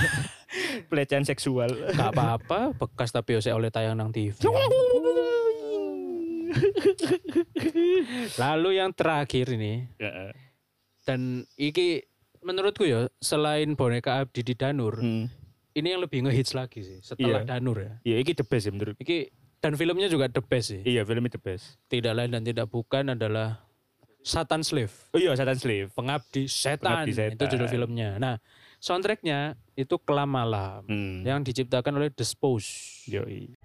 pelecehan 0.89 1.21
seksual. 1.21 1.69
Gak 1.91 2.13
apa-apa, 2.13 2.73
bekas 2.73 3.11
tapi 3.11 3.35
oleh 3.37 3.67
tayang 3.67 3.93
nang 3.93 4.09
TV. 4.09 4.33
Lalu 8.41 8.69
yang 8.75 8.91
terakhir 8.91 9.49
ini 9.49 9.87
Ya. 9.95 10.31
dan 11.03 11.19
iki 11.55 12.03
menurutku 12.39 12.83
ya 12.83 13.07
selain 13.17 13.73
boneka 13.73 14.19
Abdi 14.19 14.41
di 14.41 14.53
Danur, 14.53 14.97
Hmm. 14.97 15.27
ini 15.73 15.87
yang 15.89 16.01
lebih 16.01 16.23
ngehits 16.23 16.53
lagi 16.53 16.81
sih 16.81 16.99
setelah 17.01 17.43
Iya. 17.43 17.49
Danur 17.49 17.77
ya. 17.77 17.93
Ya 18.03 18.17
iki 18.17 18.31
the 18.31 18.43
best 18.43 18.65
ya 18.65 18.71
menurut. 18.71 18.95
Iki 18.95 19.29
dan 19.57 19.73
filmnya 19.73 20.07
juga 20.07 20.27
the 20.27 20.39
best 20.39 20.71
sih. 20.71 20.81
Iya 20.81 21.03
filmnya 21.03 21.29
the 21.29 21.39
best. 21.39 21.75
Tidak 21.85 22.11
lain 22.11 22.29
dan 22.29 22.41
tidak 22.41 22.67
bukan 22.67 23.11
adalah 23.11 23.63
Satan 24.19 24.61
Slave. 24.61 24.91
Oh 25.11 25.19
iya 25.19 25.31
Satan 25.33 25.55
Slave. 25.55 25.91
Pengabdi 25.91 26.45
Setan. 26.45 27.03
Pengabdi 27.03 27.11
Setan. 27.13 27.35
Itu 27.35 27.45
judul 27.47 27.67
filmnya. 27.67 28.15
Nah, 28.17 28.35
soundtracknya 28.77 29.55
itu 29.73 29.95
Kelam 29.97 30.29
Malam 30.29 30.83
Hmm. 30.83 31.23
yang 31.23 31.41
diciptakan 31.41 31.95
oleh 31.95 32.11
The 32.11 32.23
Spose. 32.23 32.67
Yoi. 33.07 33.55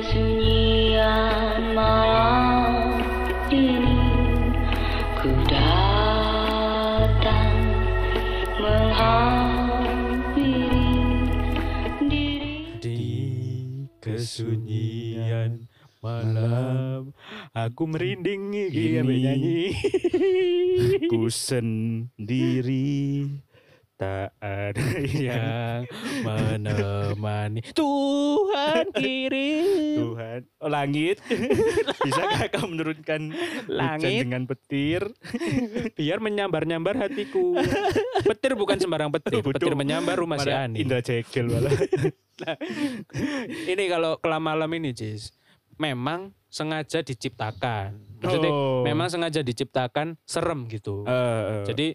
Di 0.00 0.49
malam 1.76 3.04
ini 3.52 4.00
ku 5.20 5.28
datang 5.44 7.52
menghampiri 8.56 10.88
diri 12.08 12.80
Di 12.80 13.12
kesunyian 14.00 15.68
malam 16.00 17.12
aku 17.52 17.84
merinding 17.84 18.56
iki 18.56 18.96
Ini. 18.96 19.04
ambek 19.04 19.20
nyanyi. 19.20 19.76
Ku 21.12 21.28
sendiri 21.28 23.28
tak 24.00 24.32
ada 24.40 24.86
yang 25.12 25.84
menemani 26.24 27.60
Tuhan 27.76 28.96
kirim 28.96 30.00
Tuhan 30.00 30.40
oh, 30.64 30.70
langit 30.72 31.20
bisakah 32.08 32.48
kau 32.48 32.64
menurunkan 32.64 33.20
hujan 33.20 33.66
Langit. 33.68 34.22
dengan 34.24 34.42
petir 34.48 35.02
biar 35.98 36.18
menyambar-nyambar 36.22 36.94
hatiku. 36.96 37.58
Petir 38.24 38.56
bukan 38.56 38.78
sembarang 38.80 39.10
petir, 39.12 39.42
petir 39.44 39.74
menyambar 39.76 40.16
rumah 40.16 40.38
si 40.40 40.50
Ani. 40.50 40.80
Indra 40.80 41.02
Jegel 41.04 41.50
malah 41.50 41.72
ini 43.72 43.84
kalau 43.90 44.16
kelam 44.16 44.40
malam 44.40 44.70
ini, 44.72 44.96
Cis, 44.96 45.34
memang 45.76 46.32
sengaja 46.48 47.04
diciptakan. 47.04 48.00
Maksudnya 48.20 48.52
Oh. 48.52 48.84
memang 48.84 49.08
sengaja 49.12 49.40
diciptakan 49.44 50.16
serem 50.24 50.68
gitu. 50.68 51.04
Eh, 51.04 51.12
eh. 51.12 51.64
Jadi 51.68 51.86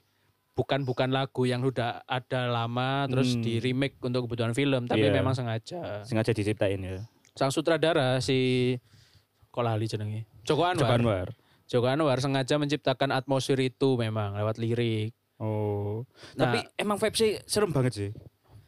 bukan 0.55 0.81
bukan 0.81 1.09
lagu 1.09 1.43
yang 1.43 1.59
sudah 1.59 2.01
ada 2.01 2.47
lama 2.47 3.05
terus 3.05 3.35
Hmm. 3.35 3.43
di 3.43 3.59
remake 3.59 3.99
untuk 3.99 4.25
kebutuhan 4.25 4.51
film, 4.51 4.87
tapi 4.87 5.03
Iya. 5.03 5.13
memang 5.13 5.31
sengaja. 5.31 6.01
sengaja 6.01 6.31
diciptain 6.31 6.79
ya 6.79 7.03
Sang 7.33 7.51
sutradara 7.51 8.17
si 8.17 8.71
kok 9.49 9.59
lali 9.61 9.83
jenenge? 9.85 10.23
Joko 10.41 10.63
Anwar. 10.63 10.79
Joko 10.81 10.93
Anwar 10.93 11.27
Joko 11.65 11.87
Anwar 11.87 12.17
sengaja 12.17 12.55
menciptakan 12.55 13.11
atmosfer 13.11 13.59
itu 13.59 13.95
memang 13.95 14.33
lewat 14.33 14.55
lirik. 14.55 15.11
oh 15.35 16.07
Nah, 16.33 16.47
tapi 16.47 16.63
emang 16.75 16.95
vibe 16.95 17.13
sih 17.13 17.31
serem 17.43 17.69
banget 17.69 17.93
sih 17.93 18.09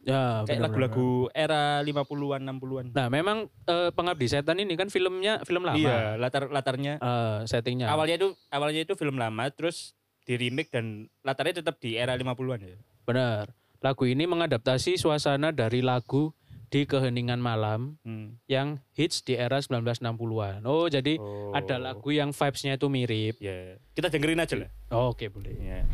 ya 0.01 0.43
kayak 0.43 0.59
lagu-lagu 0.61 1.27
era 1.29 1.79
50-an 1.81 2.39
60-an 2.41 2.85
Nah, 2.91 3.07
memang 3.07 3.37
eh, 3.65 3.91
Pengabdi 3.91 4.23
Setan 4.25 4.55
ini 4.55 4.71
kan 4.73 4.87
filmnya 4.87 5.39
film 5.41 5.63
lama. 5.63 5.75
iya 5.75 6.15
latar 6.15 6.47
latarnya 6.47 6.95
Eh, 6.97 7.39
settingnya. 7.43 7.87
awalnya 7.87 8.15
itu 8.17 8.31
awalnya 8.47 8.81
itu 8.81 8.93
film 8.93 9.15
lama 9.15 9.43
terus 9.49 9.96
di 10.27 10.35
remake 10.35 10.69
dan 10.69 11.07
latarnya 11.23 11.63
tetap 11.63 11.79
di 11.79 11.95
era 11.95 12.13
50-an 12.13 12.59
ya 12.59 12.75
Benar. 13.07 13.47
Lagu 13.79 14.03
ini 14.03 14.27
mengadaptasi 14.27 14.99
suasana 14.99 15.55
dari 15.55 15.79
lagu 15.79 16.35
di 16.67 16.83
keheningan 16.83 17.39
malam 17.39 17.95
hmm. 18.03 18.43
yang 18.51 18.83
hits 18.91 19.23
di 19.23 19.39
era 19.39 19.63
1960-an. 19.63 20.67
Oh, 20.67 20.91
jadi 20.91 21.15
Oh. 21.15 21.55
ada 21.55 21.79
lagu 21.79 22.11
yang 22.11 22.35
vibes-nya 22.35 22.75
itu 22.75 22.91
mirip. 22.91 23.39
ya 23.39 23.79
kita 23.95 24.11
dengerin 24.11 24.43
aja 24.43 24.55
lah 24.59 24.69
Oh, 24.91 25.15
Oke, 25.15 25.31
boleh. 25.31 25.55
ya. 25.55 25.87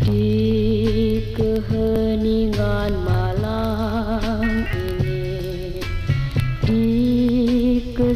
Di 0.00 0.49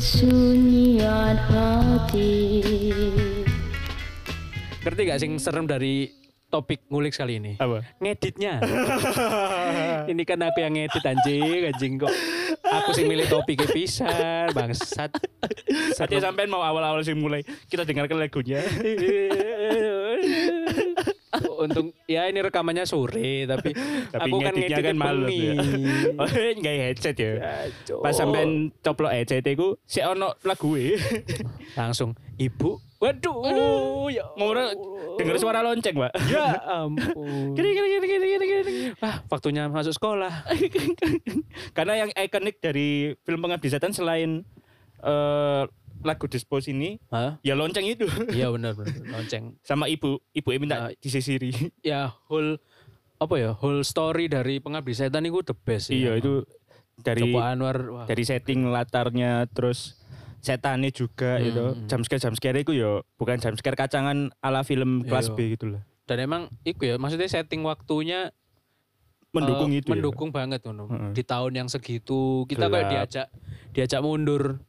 kesunyian 0.04 1.32
hati 1.48 2.52
Ngerti 4.84 5.00
gak 5.08 5.16
sing 5.16 5.40
serem 5.40 5.64
dari 5.64 6.12
topik 6.52 6.84
ngulik 6.92 7.16
kali 7.16 7.40
ini? 7.40 7.56
apa 7.56 7.80
Ngeditnya. 8.04 8.60
ini 10.12 10.22
kan 10.28 10.44
aku 10.44 10.60
yang 10.60 10.76
ngedit 10.76 11.00
anjing, 11.08 11.72
anjing 11.72 11.92
kok. 11.96 12.12
Aku 12.68 12.92
sing 12.92 13.08
milih 13.08 13.24
topiknya 13.32 13.64
pisan, 13.72 14.52
bangsat. 14.52 15.08
Saatnya 15.96 16.20
sampean 16.20 16.52
mau 16.52 16.60
awal-awal 16.60 17.00
sih 17.00 17.16
mulai 17.16 17.40
kita 17.72 17.88
dengarkan 17.88 18.20
lagunya 18.20 18.60
Untung 21.64 21.96
ya 22.04 22.28
ini 22.28 22.44
rekamannya 22.44 22.84
sore 22.84 23.48
tapi, 23.48 23.72
tapi 24.14 24.28
aku 24.28 24.36
kan 24.44 24.52
ngeditnya 24.52 24.82
kan 24.84 24.96
malam 24.96 25.28
ya. 25.32 25.54
oh 26.20 26.28
nggak 26.28 26.74
headset 26.76 27.16
ya? 27.16 27.32
Cok. 27.88 28.00
pas 28.04 28.12
sampean 28.12 28.68
coplok 28.84 29.12
headset 29.16 29.44
itu 29.48 29.80
si 29.88 30.04
ono 30.04 30.36
lagu 30.44 30.76
e. 30.76 31.00
langsung 31.78 32.12
ibu 32.36 32.76
waduh 33.00 34.08
ya 34.12 34.24
Ngomong 34.36 34.56
denger 35.20 35.36
suara 35.40 35.60
lonceng 35.60 35.96
pak 35.96 36.12
ya 36.28 36.56
ampun. 36.84 37.52
Gini 37.56 37.68
gini 37.72 37.86
gini 37.96 38.06
gini 38.06 38.26
gini 38.26 38.44
gini 38.44 38.72
ah 39.04 39.20
waktunya 39.28 39.68
masuk 39.68 39.92
sekolah. 39.96 40.44
Karena 41.76 42.04
yang 42.04 42.10
ikonik 42.16 42.60
dari 42.64 43.12
film 43.24 43.44
pengabdi 43.44 43.68
setan 43.68 43.92
selain 43.92 44.42
eh, 45.04 45.62
lagu 46.04 46.24
dispose 46.24 46.68
ini 46.68 47.00
Hah? 47.08 47.40
ya 47.40 47.52
lonceng 47.52 47.82
itu 47.82 48.04
iya 48.30 48.48
benar 48.48 48.72
benar 48.72 48.92
lonceng 49.02 49.56
sama 49.68 49.84
ibu 49.86 50.20
ibu 50.30 50.48
Ah. 50.48 50.58
minta 50.58 50.76
disisiri 50.94 51.50
ya 51.82 52.12
whole 52.28 52.60
apa 53.16 53.34
ya 53.34 53.50
whole 53.54 53.80
story 53.80 54.26
dari 54.26 54.58
pengabdi 54.58 54.92
setan 54.92 55.24
itu 55.24 55.40
the 55.40 55.56
best 55.56 55.88
iya 55.88 56.12
emang. 56.12 56.20
itu 56.20 56.32
dari 56.96 57.20
Joko 57.24 57.40
Anwar 57.40 57.76
wah. 57.90 58.04
dari 58.04 58.22
setting 58.22 58.68
latarnya 58.68 59.48
terus 59.48 59.96
setannya 60.38 60.90
juga 60.90 61.36
Hmm, 61.36 61.48
itu 61.48 61.64
hmm. 61.64 61.86
jumpscare 61.86 62.20
jumpscare 62.20 62.58
itu 62.58 62.72
ya 62.74 62.90
bukan 63.14 63.36
jumpscare 63.38 63.74
kacangan 63.74 64.28
ala 64.38 64.60
film 64.60 65.00
kelas 65.02 65.26
Iya. 65.26 65.34
B 65.34 65.56
gitu 65.56 65.66
lah 65.72 65.82
dan 66.04 66.20
emang 66.20 66.42
itu 66.62 66.84
ya 66.84 66.94
maksudnya 66.94 67.26
setting 67.26 67.64
waktunya 67.64 68.28
mendukung 69.32 69.72
eh, 69.72 69.80
itu 69.80 69.88
ya. 69.88 69.92
mendukung 69.92 70.30
banget 70.30 70.60
ngono. 70.62 70.86
Heeh. 70.86 71.10
di 71.12 71.22
tahun 71.22 71.52
yang 71.56 71.68
segitu 71.68 72.44
kita 72.44 72.68
kayak 72.68 72.76
Gelap. 72.82 72.92
diajak 72.92 73.26
diajak 73.72 74.00
mundur 74.00 74.62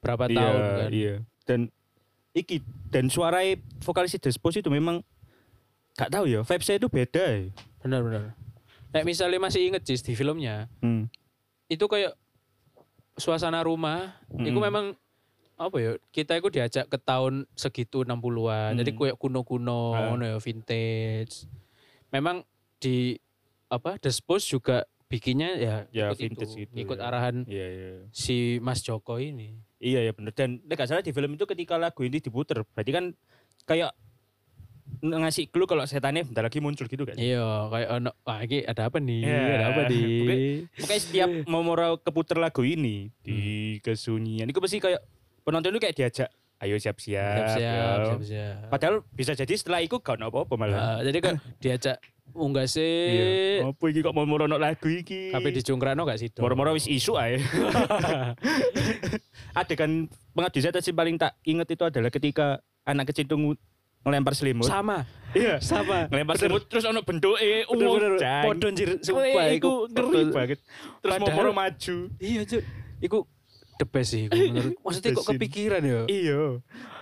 berapa 0.00 0.24
iya, 0.26 0.36
tahun 0.36 0.60
kan 0.60 0.90
Iya. 0.90 1.14
Dan 1.44 1.60
iki 2.32 2.56
dan 2.88 3.06
suara 3.06 3.44
vokalis 3.80 4.16
Despos 4.16 4.56
itu 4.56 4.68
memang 4.68 5.04
gak 5.94 6.10
tahu 6.10 6.24
ya, 6.26 6.40
vibes 6.40 6.68
itu 6.68 6.88
beda 6.88 7.20
ya. 7.20 7.48
benar 7.80 8.00
benar 8.02 8.22
Kayak 8.90 9.06
misalnya 9.06 9.38
masih 9.38 9.60
inget 9.64 9.82
Cis 9.84 10.02
di 10.02 10.12
filmnya 10.12 10.66
Hmm. 10.80 11.06
itu 11.66 11.86
kayak 11.86 12.18
suasana 13.14 13.60
rumah, 13.60 14.16
itu 14.32 14.50
Mm. 14.50 14.64
memang 14.64 14.86
apa 15.54 15.76
ya? 15.76 15.92
Kita 16.08 16.34
itu 16.34 16.48
diajak 16.48 16.88
ke 16.88 16.96
tahun 16.96 17.44
segitu 17.52 18.00
60-an. 18.02 18.74
Jadi 18.74 18.90
Mm. 18.90 18.98
kayak 18.98 19.16
kuno-kuno, 19.20 19.92
Ah. 19.92 20.08
ngono 20.08 20.24
ya, 20.24 20.36
vintage. 20.40 21.44
Memang 22.08 22.42
di 22.80 23.20
apa? 23.68 24.00
Despos 24.00 24.42
juga 24.42 24.88
bikinnya 25.06 25.52
ya, 25.54 25.76
Ya, 25.92 26.10
ikut 26.10 26.18
vintage 26.18 26.54
itu, 26.56 26.60
gitu 26.66 26.74
ikut 26.80 26.98
ya. 26.98 27.04
arahan 27.06 27.44
Iya, 27.44 27.66
iya. 27.68 27.92
si 28.10 28.56
Mas 28.58 28.80
Joko 28.80 29.20
ini. 29.20 29.54
Iya 29.80 30.04
ya 30.04 30.12
bener 30.12 30.30
dan 30.30 30.60
nek 30.62 30.76
gak 30.76 30.86
salah 30.86 31.00
di 31.00 31.08
film 31.08 31.32
itu 31.32 31.44
ketika 31.44 31.74
lagu 31.74 32.04
ini 32.04 32.20
diputer 32.20 32.68
berarti 32.68 32.92
kan 32.92 33.04
kayak 33.64 33.96
ngasih 35.00 35.48
clue 35.48 35.64
kalau 35.64 35.80
setannya 35.82 36.28
bentar 36.28 36.44
lagi 36.44 36.60
muncul 36.60 36.84
gitu 36.84 37.08
kan. 37.08 37.16
Iya, 37.16 37.40
kayak 37.70 37.88
ono, 37.90 38.10
wah 38.20 38.38
ini 38.38 38.60
ada 38.62 38.82
apa 38.84 39.00
nih? 39.00 39.20
Iya. 39.22 39.40
Ada 39.56 39.64
apa 39.66 39.80
nih? 39.86 40.04
Pokoknya- 40.20 40.52
Makanya 40.76 41.00
setiap 41.00 41.28
mau 41.50 41.62
mau 41.62 41.74
keputer 41.96 42.36
lagu 42.36 42.60
ini 42.60 43.08
di 43.18 43.38
kesunyian 43.80 44.44
itu 44.44 44.60
pasti 44.60 44.76
kayak 44.76 45.00
penonton 45.40 45.72
itu 45.72 45.80
kayak 45.80 45.96
diajak 45.96 46.28
ayo 46.60 46.76
siap-siap. 46.76 47.56
Siap-siap, 47.56 47.96
yo. 47.96 48.08
siap-siap. 48.12 48.68
Padahal 48.68 48.94
bisa 49.08 49.32
jadi 49.32 49.54
setelah 49.56 49.80
itu 49.80 49.96
gak 49.96 50.20
apa-apa 50.20 50.54
malah. 50.54 50.76
Ah, 50.76 50.98
jadi 51.00 51.18
kan 51.22 51.34
diajak 51.64 51.96
unggah 52.30 52.68
sih. 52.68 52.84
Iya. 53.08 53.72
Apa 53.72 53.84
iki 53.88 54.04
kok 54.04 54.12
mau 54.12 54.28
morono 54.28 54.60
lagu 54.60 54.84
iki? 54.86 55.32
Tapi 55.32 55.48
di 55.48 55.64
Jongkrano 55.64 56.04
gak 56.04 56.20
sih? 56.20 56.28
Moro-moro 56.36 56.76
wis 56.76 56.84
isu 56.84 57.16
ae. 57.16 57.40
Adegan 59.52 60.06
pengabdi 60.32 60.60
setan 60.62 60.82
sih 60.82 60.94
paling 60.94 61.18
tak 61.18 61.36
inget 61.42 61.68
itu 61.70 61.82
adalah 61.82 62.10
ketika 62.10 62.62
anak 62.86 63.10
kecil 63.10 63.26
itu 63.26 63.36
ngelempar 64.00 64.32
selimut. 64.32 64.64
sama. 64.64 65.04
Iya. 65.36 65.60
Sama. 65.60 66.08
Ngelempar 66.08 66.40
selimut 66.40 66.64
terus 66.66 66.84
ono 66.88 67.04
bentuke. 67.04 67.68
Podo 67.68 68.66
anjir, 68.66 68.96
Wih, 68.96 69.04
sumpah, 69.04 69.46
iku 69.52 69.72
ngeri 69.92 70.22
banget. 70.32 70.58
Terus 71.04 71.14
mau 71.20 71.52
maju. 71.52 71.96
Iya, 72.16 72.40
Cuk. 72.48 72.62
Iku 73.00 73.18
the 73.80 73.86
best 73.88 74.12
sih 74.12 74.28
menurut. 74.32 74.76
Maksudnya 74.84 75.10
kok 75.16 75.26
kepikiran 75.28 75.82
ya? 75.84 76.00
Iya. 76.08 76.42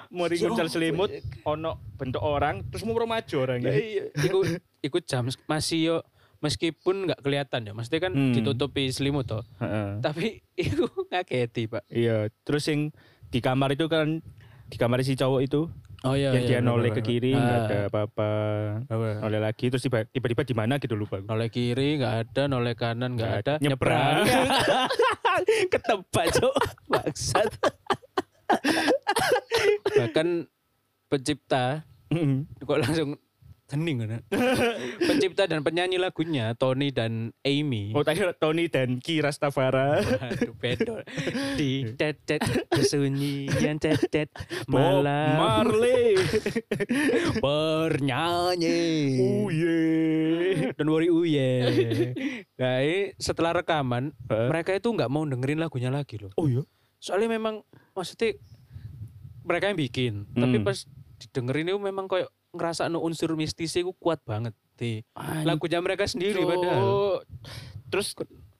Mari 0.09 0.41
Ya 0.41 0.49
nguncal 0.49 0.67
apa, 0.67 0.73
selimut 0.73 1.11
ya? 1.13 1.21
ono 1.45 1.77
bentuk 2.01 2.23
orang 2.25 2.65
terus 2.73 2.81
mau 2.89 2.97
maju 2.97 3.37
orangnya. 3.37 3.77
Iya, 3.77 4.09
iku 4.25 4.39
iku 4.81 4.99
jam 5.05 5.29
masih 5.45 5.79
yo 5.85 5.97
meskipun 6.39 7.07
nggak 7.07 7.21
kelihatan 7.21 7.61
ya. 7.63 7.73
Maksudnya 7.73 8.01
kan 8.01 8.13
Hmm. 8.13 8.33
ditutupi 8.33 8.89
selimut 8.89 9.27
toh. 9.27 9.43
Heeh. 9.59 9.99
Tapi 10.01 10.27
iku 10.67 10.87
ngaketi, 11.07 11.67
Pak. 11.67 11.85
Iya, 11.89 12.31
terus 12.43 12.65
yang 12.65 12.91
di 13.27 13.39
kamar 13.39 13.73
itu 13.73 13.87
kan 13.87 14.23
di 14.65 14.77
kamar 14.77 15.01
si 15.01 15.15
cowok 15.15 15.43
itu 15.43 15.63
Oh 16.01 16.15
iya, 16.15 16.31
yang 16.31 16.45
dia 16.45 16.53
iya, 16.53 16.61
noleh 16.61 16.89
bener, 16.89 16.97
ke 16.97 17.11
kiri 17.11 17.35
nggak 17.35 17.43
Ah, 17.51 17.67
ada 17.67 17.79
apa-apa 17.89 18.31
bener. 18.87 19.19
noleh 19.19 19.41
lagi 19.43 19.67
terus 19.67 19.83
tiba- 19.83 20.07
tiba-tiba 20.07 20.43
di 20.43 20.55
mana 20.55 20.79
gitu 20.79 20.95
lupa. 20.95 21.19
Noleh 21.19 21.51
kiri 21.51 21.99
nggak 21.99 22.15
ada, 22.23 22.43
noleh 22.47 22.73
kanan 22.73 23.19
nggak 23.19 23.33
ada, 23.37 23.53
ada. 23.53 23.55
Nyebrang. 23.59 24.23
Ketebak, 25.73 26.27
Cuk. 26.33 26.55
Bangsat. 26.93 27.51
Bahkan 29.91 30.47
pencipta 31.09 31.83
kok 32.59 32.79
langsung 32.79 33.19
hening 33.69 34.01
kan? 34.01 34.25
Pencipta 35.09 35.45
dan 35.45 35.61
penyanyi 35.61 36.01
lagunya 36.01 36.57
Tony 36.57 36.89
dan 36.89 37.37
Amy. 37.43 37.93
Oh 37.93 38.01
tadi 38.01 38.25
Tony 38.37 38.67
dan 38.67 38.97
Kira 38.99 39.29
Stavara. 39.29 40.01
Aduh 40.01 40.57
bedo. 40.57 41.05
Di 41.61 41.93
tetet 41.93 42.41
kesunyian 42.73 43.77
tetet 43.77 44.33
Bob 44.65 45.05
malam 45.05 45.37
Marley. 45.37 46.17
bernyanyi. 47.45 48.81
Uye. 49.45 49.79
Don't 50.75 50.89
worry 50.89 51.09
uye. 51.09 51.49
Nah 52.57 52.81
ini 52.81 53.13
setelah 53.17 53.53
rekaman 53.55 54.17
Hah? 54.29 54.49
mereka 54.49 54.73
itu 54.73 54.89
nggak 54.89 55.11
mau 55.11 55.23
dengerin 55.23 55.61
lagunya 55.61 55.93
lagi 55.93 56.17
loh. 56.17 56.33
Oh 56.37 56.49
iya. 56.49 56.65
Soalnya 56.99 57.37
memang 57.37 57.63
maksudnya 57.93 58.35
mereka 59.45 59.69
yang 59.69 59.79
bikin. 59.79 60.13
Tapi 60.33 60.57
Hmm. 60.57 60.67
pas 60.67 60.79
didengerin 61.19 61.69
itu 61.69 61.79
memang 61.79 62.07
kayak 62.07 62.31
ngerasa 62.59 62.91
no 62.91 62.99
unsur 63.01 63.33
mistisnya 63.39 63.87
itu 63.87 63.95
kuat 63.97 64.19
banget 64.27 64.53
di 64.75 65.07
lagunya 65.47 65.79
mereka 65.79 66.11
sendiri 66.11 66.43
padahal. 66.43 66.83
Oh. 66.83 67.19
Terus 67.89 68.19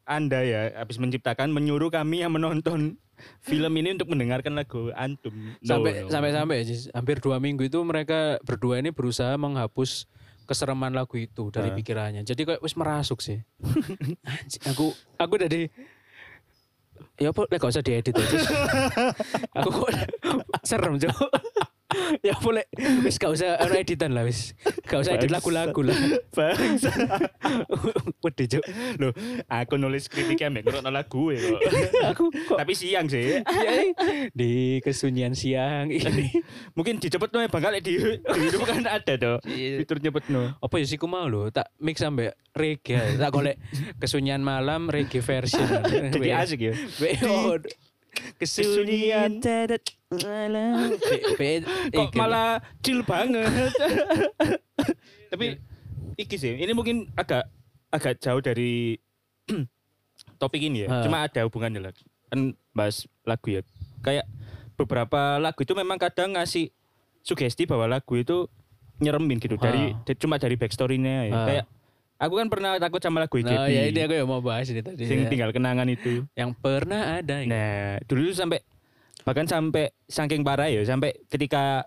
anda 0.09 0.41
ya 0.41 0.73
habis 0.79 0.97
menciptakan 0.97 1.51
menyuruh 1.53 1.91
kami 1.91 2.23
yang 2.23 2.33
menonton 2.33 2.97
film 3.43 3.73
ini 3.77 3.99
untuk 3.99 4.15
mendengarkan 4.15 4.55
lagu 4.55 4.95
antum. 4.95 5.35
No, 5.61 5.67
sampai 5.67 6.07
no. 6.07 6.09
sampai 6.09 6.31
sampai 6.31 6.57
hampir 6.95 7.17
dua 7.19 7.43
minggu 7.43 7.67
itu 7.67 7.83
mereka 7.83 8.39
berdua 8.47 8.79
ini 8.79 8.95
berusaha 8.95 9.35
menghapus 9.35 10.07
kesereman 10.49 10.97
lagu 10.97 11.13
itu 11.21 11.53
dari 11.53 11.69
Ah. 11.69 11.77
pikirannya 11.77 12.25
jadi 12.25 12.41
kayak 12.49 12.65
wis 12.65 12.73
merasuk 12.73 13.21
sih 13.21 13.45
aku 14.73 14.97
aku 15.21 15.35
dari 15.37 15.69
ya 17.21 17.37
apa 17.37 17.45
lek 17.53 17.61
gak 17.61 17.69
usah 17.69 17.85
diedit 17.85 18.17
aja 18.17 18.39
aku 19.61 19.69
kok 19.69 19.91
serem 20.69 20.97
cok 20.97 21.29
ya 22.29 22.35
boleh 22.37 22.65
wis 23.09 23.17
gak 23.17 23.33
usah 23.33 23.57
ada 23.57 23.77
editan 23.81 24.13
lah 24.13 24.29
wis 24.29 24.53
gak 24.85 25.01
usah 25.01 25.17
edit 25.17 25.33
lagu-lagu 25.33 25.81
lah 25.81 25.97
Bangsa. 26.37 26.93
Wedi 28.25 28.45
cok 28.47 28.65
Loh, 29.01 29.13
aku 29.49 29.75
nulis 29.81 30.07
kritiknya 30.13 30.53
mbek 30.53 30.69
ngrokno 30.69 30.91
lagu 30.93 31.33
ya 31.33 31.41
kok. 31.41 31.61
aku 32.15 32.25
kok 32.31 32.59
Tapi 32.61 32.73
siang 32.77 33.09
sih. 33.09 33.41
ya, 33.41 33.73
di 34.37 34.79
kesunyian 34.85 35.33
siang 35.33 35.89
ini 35.89 36.29
Mungkin 36.77 37.01
dicepet 37.01 37.33
no 37.33 37.41
ya 37.41 37.49
bang 37.49 37.63
kali 37.65 37.79
di 37.81 37.97
hidup 37.97 38.63
kan 38.69 38.85
ada 38.85 39.15
tuh. 39.17 39.37
Iya. 39.49 39.81
Fitur 39.83 39.99
cepet 39.99 40.25
no. 40.31 40.55
apa 40.61 40.75
ya 40.79 40.87
sih 40.87 41.01
mau 41.09 41.25
lho 41.27 41.49
tak 41.49 41.73
mix 41.81 41.99
sampai 42.05 42.31
reggae 42.53 43.17
tak 43.17 43.33
golek 43.33 43.57
kesunyian 43.97 44.45
malam 44.45 44.87
reggae 44.93 45.25
version 45.25 45.67
Jadi 46.13 46.29
asik 46.31 46.61
ya. 46.69 46.75
Kesunyian 48.37 49.43
malam 50.09 50.97
Be- 51.37 51.61
be- 51.61 51.63
Kok 51.93 52.13
malah 52.15 52.59
chill 52.81 53.05
banget. 53.05 53.45
Tapi 55.33 55.61
iki 56.17 56.35
sih, 56.35 56.57
ini 56.57 56.73
mungkin 56.73 57.13
agak 57.13 57.45
agak 57.89 58.17
jauh 58.19 58.41
dari 58.41 58.97
topik 60.41 60.61
ini 60.61 60.85
ya. 60.85 60.89
Ha. 60.91 60.97
Cuma 61.05 61.25
ada 61.25 61.45
hubungannya 61.45 61.81
lah. 61.81 61.93
Kan 62.29 62.57
bahas 62.73 63.05
lagu 63.23 63.53
ya. 63.53 63.61
Kayak 64.01 64.25
beberapa 64.75 65.37
lagu 65.37 65.61
itu 65.61 65.75
memang 65.75 65.99
kadang 65.99 66.35
ngasih 66.35 66.73
sugesti 67.21 67.69
bahwa 67.69 67.85
lagu 67.91 68.15
itu 68.15 68.49
nyeremin 68.99 69.39
gitu 69.39 69.55
dari 69.57 69.93
Ha. 69.93 70.03
dari- 70.05 70.19
cuma 70.19 70.41
dari 70.41 70.57
backstory-nya 70.57 71.29
ya. 71.29 71.33
Ha. 71.33 71.45
Kayak 71.45 71.65
aku 72.19 72.35
kan 72.35 72.47
pernah 72.51 72.77
takut 72.77 72.99
sama 72.99 73.23
lagu 73.23 73.39
nah 73.39 73.65
EGP. 73.65 73.71
ya 73.71 73.83
ini 73.87 74.01
aku 74.03 74.15
yang 74.15 74.29
mau 74.29 74.43
bahas 74.43 74.67
ini 74.67 74.83
tadi 74.83 75.07
Sing 75.07 75.25
ya. 75.25 75.31
tinggal 75.31 75.55
kenangan 75.55 75.87
itu. 75.87 76.27
yang 76.35 76.51
pernah 76.53 77.23
ada. 77.23 77.47
Nah, 77.47 78.03
dulu 78.05 78.35
tuh 78.35 78.37
sampai 78.37 78.59
bahkan 79.23 79.47
sampai 79.47 79.95
saking 80.05 80.43
parah 80.43 80.67
ya, 80.67 80.83
sampai 80.83 81.15
ketika 81.27 81.87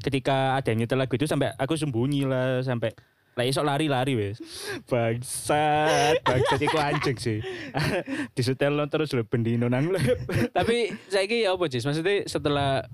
ketika 0.00 0.56
ada 0.56 0.72
yang 0.72 0.80
nyetel 0.80 0.96
lagu 0.96 1.12
itu 1.12 1.28
sampai 1.28 1.52
aku 1.54 1.76
sembunyi 1.76 2.24
lah 2.24 2.64
sampai 2.64 2.96
lah 3.36 3.44
esok 3.44 3.62
lari-lari 3.62 4.16
wes. 4.16 4.40
Bangsat, 4.90 6.24
bangsat 6.24 6.60
iku 6.60 6.78
anjing 6.80 7.16
sih. 7.16 7.38
Disetel 8.36 8.80
terus 8.88 9.12
lho 9.12 9.22
bendino 9.22 9.68
nang 9.68 9.92
tapi 10.56 10.88
saya 11.06 11.28
ya 11.28 11.52
apa 11.52 11.68
Jis 11.68 11.84
maksudnya 11.84 12.24
setelah 12.24 12.88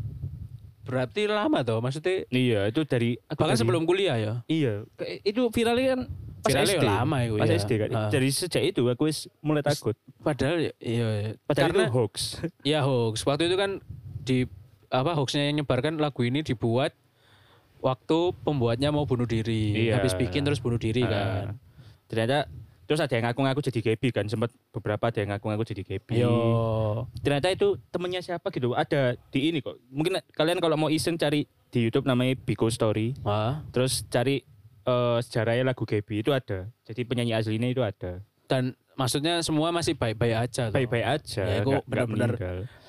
berarti 0.86 1.26
lama 1.26 1.66
toh 1.66 1.82
maksudnya 1.82 2.30
iya, 2.30 2.70
itu 2.70 2.86
dari 2.86 3.18
bahkan 3.26 3.54
dari- 3.54 3.58
sebelum 3.58 3.82
kuliah 3.82 4.14
ya 4.14 4.34
Iya, 4.46 4.86
itu 5.26 5.50
viralnya 5.50 5.98
kan 5.98 6.00
pas 6.46 6.54
Viralnya 6.54 6.76
SD. 6.76 6.86
lama 6.86 7.16
itu 7.20 7.34
pas 7.34 7.46
ya. 7.46 7.56
SD 7.56 7.72
kan. 7.76 7.88
Ah. 7.90 8.08
Dari 8.08 8.28
sejak 8.28 8.62
itu 8.64 8.82
aku 8.84 9.02
wis 9.04 9.18
mulai 9.40 9.60
takut. 9.60 9.98
padahal 10.18 10.56
ya- 10.62 10.76
iya 10.78 11.06
Padahal 11.42 11.70
karena 11.70 11.82
itu 11.82 11.92
hoax. 11.92 12.14
Ya 12.64 12.80
hoax. 12.80 13.22
Waktu 13.22 13.46
itu 13.46 13.54
kan 13.54 13.70
di 14.20 14.38
apa 14.88 15.12
hoaxnya 15.12 15.42
yang 15.44 15.60
nyebarkan 15.60 15.96
lagu 15.96 16.22
ini 16.22 16.40
dibuat 16.40 16.94
waktu 17.78 18.18
pembuatnya 18.40 18.88
mau 18.88 19.04
bunuh 19.04 19.24
diri. 19.24 19.88
Iya. 19.88 19.98
Habis 19.98 20.14
bikin 20.14 20.42
terus 20.42 20.58
bunuh 20.58 20.76
diri 20.76 21.02
Ah. 21.02 21.10
kan. 21.10 21.44
Ternyata 22.06 22.46
terus 22.82 23.02
ada 23.02 23.10
yang 23.10 23.26
ngaku-ngaku 23.26 23.60
jadi 23.60 23.80
Gaby 23.82 24.08
kan 24.12 24.24
sempat 24.24 24.54
beberapa 24.70 25.02
ada 25.04 25.18
yang 25.18 25.30
ngaku-ngaku 25.32 25.66
jadi 25.66 25.82
Gaby. 25.84 26.14
Yo. 26.16 26.34
ternyata 27.18 27.50
itu 27.50 27.82
temennya 27.90 28.22
siapa 28.22 28.46
gitu 28.48 28.72
ada 28.72 29.18
di 29.28 29.50
ini 29.50 29.58
kok 29.58 29.74
mungkin 29.90 30.16
kalian 30.30 30.56
kalau 30.56 30.78
mau 30.78 30.86
iseng 30.86 31.18
cari 31.18 31.44
di 31.66 31.78
YouTube 31.82 32.06
namanya 32.06 32.38
Biko 32.38 32.70
Story 32.70 33.18
Wah. 33.20 33.66
terus 33.68 34.06
cari 34.06 34.46
eh, 34.86 35.18
sejarahnya 35.20 35.64
lagu 35.64 35.82
Gaby 35.82 36.22
itu 36.22 36.30
ada 36.30 36.70
jadi 36.82 37.00
penyanyi 37.02 37.32
aslinya 37.32 37.66
itu 37.66 37.82
ada 37.82 38.22
Dan 38.46 38.72
maksudnya 38.94 39.42
semua 39.42 39.68
masih 39.68 39.92
baik-baik 39.92 40.36
aja. 40.40 40.70
baik-baik 40.70 41.02
aja 41.04 41.42
Ya, 41.42 41.60
nggak 41.60 41.82
benar-benar. 41.84 42.30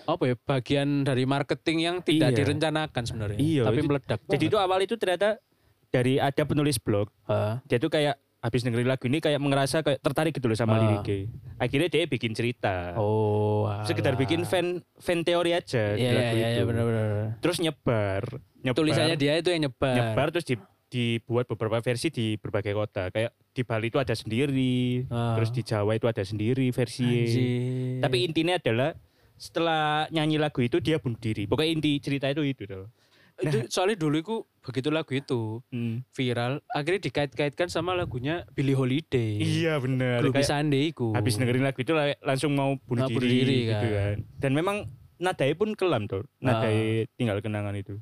Apa 0.05 0.23
ya 0.23 0.35
bagian 0.39 1.01
dari 1.01 1.25
marketing 1.25 1.77
yang 1.81 1.95
tidak 1.99 2.31
Iya. 2.31 2.37
direncanakan 2.37 3.03
sebenarnya. 3.03 3.37
Iya, 3.37 3.61
Tapi 3.65 3.75
itu- 3.75 3.87
meledak. 3.87 4.19
jadi 4.23 4.43
itu 4.45 4.55
awal 4.55 4.79
itu 4.79 4.95
ternyata 4.95 5.41
dari 5.87 6.15
ada 6.15 6.43
penulis 6.43 6.77
blog 6.77 7.09
Hah? 7.23 7.57
dia 7.63 7.75
tuh 7.75 7.89
kayak 7.89 8.15
habis 8.37 8.61
dengerin 8.61 8.85
lagu 8.85 9.01
ini 9.03 9.17
kayak 9.17 9.41
ngerasa 9.41 9.81
kayak 9.81 9.97
tertarik 9.99 10.29
gitu 10.31 10.45
loh 10.45 10.53
sama 10.53 10.77
Ah. 10.77 10.79
liriknya 10.79 11.25
akhirnya 11.57 11.89
dia 11.89 12.05
bikin 12.05 12.31
cerita 12.31 12.93
Oh. 12.95 13.65
sekedar 13.81 14.13
alah. 14.13 14.21
bikin 14.21 14.45
fan 14.45 14.67
fan 14.95 15.25
teori 15.25 15.51
aja 15.51 15.97
Iya, 15.97 16.11
lagu 16.13 16.35
iya, 16.35 16.47
iya, 16.51 16.63
benar-benar. 16.63 17.41
terus 17.41 17.57
nyebar 17.57 18.23
nyebar 18.59 18.77
Tulisannya 18.77 19.17
dia 19.17 19.33
itu 19.35 19.49
yang 19.49 19.65
nyebar. 19.65 19.89
nyebar 19.91 20.27
terus 20.29 20.45
di, 20.45 20.55
dibuat 20.87 21.45
beberapa 21.45 21.77
versi 21.77 22.07
di 22.07 22.35
berbagai 22.35 22.71
kota 22.71 23.11
kayak 23.11 23.35
di 23.49 23.61
Bali 23.61 23.87
itu 23.87 23.99
ada 23.99 24.11
sendiri 24.11 25.03
Ah. 25.07 25.35
terus 25.35 25.51
di 25.51 25.61
Jawa 25.61 25.93
itu 25.93 26.05
ada 26.05 26.23
sendiri 26.23 26.71
versi 26.71 27.03
Anjir. 27.03 27.99
tapi 27.99 28.17
intinya 28.23 28.55
adalah 28.55 28.95
setelah 29.35 30.07
nyanyi 30.09 30.37
lagu 30.37 30.59
itu 30.59 30.79
dia 30.79 30.97
bunuh 30.97 31.13
diri. 31.15 31.45
Pokoknya 31.45 31.69
inti 31.71 31.91
cerita 31.99 32.25
itu 32.25 32.41
itu 32.41 32.65
tuh. 32.65 32.89
Itu 33.37 33.69
soalnya 33.69 33.93
dulu 33.95 34.17
itu 34.17 34.35
begitu 34.63 34.89
lagu 34.89 35.13
itu 35.13 35.61
Hmm. 35.69 36.01
viral, 36.09 36.57
akhirnya 36.67 37.05
dikait-kaitkan 37.05 37.69
sama 37.69 37.93
lagunya 37.93 38.49
Billie 38.51 38.73
Holiday. 38.73 39.37
Iya 39.37 39.77
benar. 39.77 40.25
Iku. 40.25 41.13
habis 41.13 41.37
dengerin 41.37 41.61
lagu 41.61 41.77
itu 41.77 41.93
la- 41.93 42.17
langsung 42.19 42.57
mau 42.57 42.73
bunuh 42.81 43.05
Mau 43.05 43.09
diri, 43.11 43.15
bunuh 43.15 43.29
diri, 43.29 43.57
gitu 43.67 43.87
kan. 43.87 43.93
kan. 43.93 44.17
Dan 44.41 44.51
memang 44.55 44.77
nadanya 45.17 45.53
pun 45.53 45.69
kelam 45.73 46.09
tuh. 46.09 46.25
Nadanya 46.41 47.05
tinggal 47.13 47.37
kenangan 47.37 47.75
itu. 47.75 48.01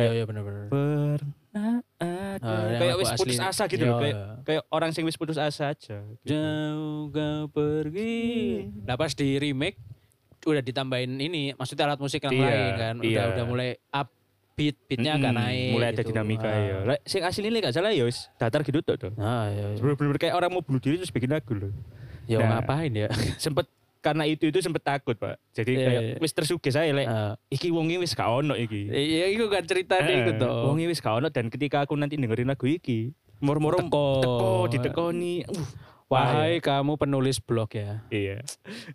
Kayak 0.00 0.12
ya 0.12 0.24
bener-bener. 0.24 0.64
Pernah 0.66 1.72
ada. 1.98 2.54
Yang 2.66 2.80
kayak 2.80 2.96
wis 2.96 3.10
putus 3.12 3.36
asli. 3.36 3.46
asa 3.46 3.62
gitu 3.66 3.82
Iya, 3.82 3.86
loh. 3.86 3.98
Kayak, 3.98 4.14
iya. 4.14 4.26
kayak 4.42 4.62
orang 4.70 4.90
sing 4.90 5.04
wis 5.04 5.14
putus 5.14 5.36
asa 5.36 5.64
aja. 5.68 5.96
gitu. 6.00 6.24
Jauh 6.26 7.02
kau 7.08 7.42
pergi. 7.50 8.18
Nah 8.80 8.94
pas 8.94 9.10
di 9.10 9.28
remake 9.36 9.76
udah 10.40 10.60
ditambahin 10.60 11.12
ini, 11.14 11.52
maksudnya 11.52 11.84
alat 11.84 11.98
musik 11.98 12.22
yang 12.22 12.32
Iya, 12.32 12.46
lain 12.46 12.72
kan, 12.74 12.94
udah 12.96 13.04
iya. 13.06 13.22
udah 13.30 13.44
mulai 13.44 13.70
up 13.90 14.08
beat, 14.52 14.76
beatnya 14.86 15.12
agak 15.14 15.30
Mm-mm, 15.30 15.42
naik. 15.42 15.70
Mulai 15.70 15.86
ada 15.86 15.96
gitu. 15.98 16.08
dinamika 16.10 16.46
Ah. 16.46 16.56
ya. 16.56 16.76
Lah, 16.82 16.98
sing 17.02 17.20
asli 17.20 17.44
ini 17.44 17.58
gak 17.58 17.72
salah 17.72 17.90
ya 17.90 18.04
wis 18.04 18.28
datar 18.34 18.60
gitu 18.60 18.80
tuh. 18.80 18.96
tuh. 18.98 19.12
Ah, 19.16 19.48
iya, 19.48 19.64
iya. 19.70 19.76
Bener-bener 19.78 20.16
kayak 20.16 20.32
orang 20.34 20.50
mau 20.50 20.60
bunuh 20.60 20.78
diri 20.78 20.96
terus 20.96 21.08
bikin 21.08 21.28
lagu 21.28 21.52
loh. 21.52 21.72
Ya 22.24 22.38
Nah. 22.38 22.56
ngapain 22.56 22.88
ya? 22.90 23.08
Sempet 23.38 23.68
karena 24.00 24.24
itu 24.24 24.44
itu 24.46 24.58
sempet 24.58 24.80
takut 24.80 25.14
pak. 25.14 25.36
Jadi 25.50 25.72
Iya, 25.72 25.84
kayak 25.84 26.02
iya. 26.02 26.14
wis 26.18 26.32
tersuges 26.32 26.72
saya 26.72 26.90
lek. 26.90 27.04
Ah. 27.04 27.36
Iki 27.46 27.68
wongi 27.68 27.96
wis 27.96 28.12
gak 28.12 28.26
ono 28.26 28.52
iki. 28.54 28.88
Iya, 28.88 29.28
itu 29.30 29.44
kan 29.46 29.62
cerita 29.62 29.96
Eh, 29.96 30.24
itu 30.24 30.32
toh. 30.34 30.66
Wongi 30.66 30.84
wis 30.84 30.98
gak 30.98 31.14
ono 31.14 31.28
dan 31.28 31.46
ketika 31.46 31.82
aku 31.82 31.94
nanti 31.94 32.14
dengerin 32.14 32.46
lagu 32.46 32.64
iki, 32.64 33.12
moro-moro 33.38 33.76
Teko. 33.78 34.06
teko 34.18 34.50
ditekoni. 34.66 35.44
Uh, 35.44 35.88
Wahai 36.10 36.58
kamu 36.58 36.98
penulis 36.98 37.38
blog 37.38 37.70
ya. 37.70 38.02
Iya. 38.08 38.42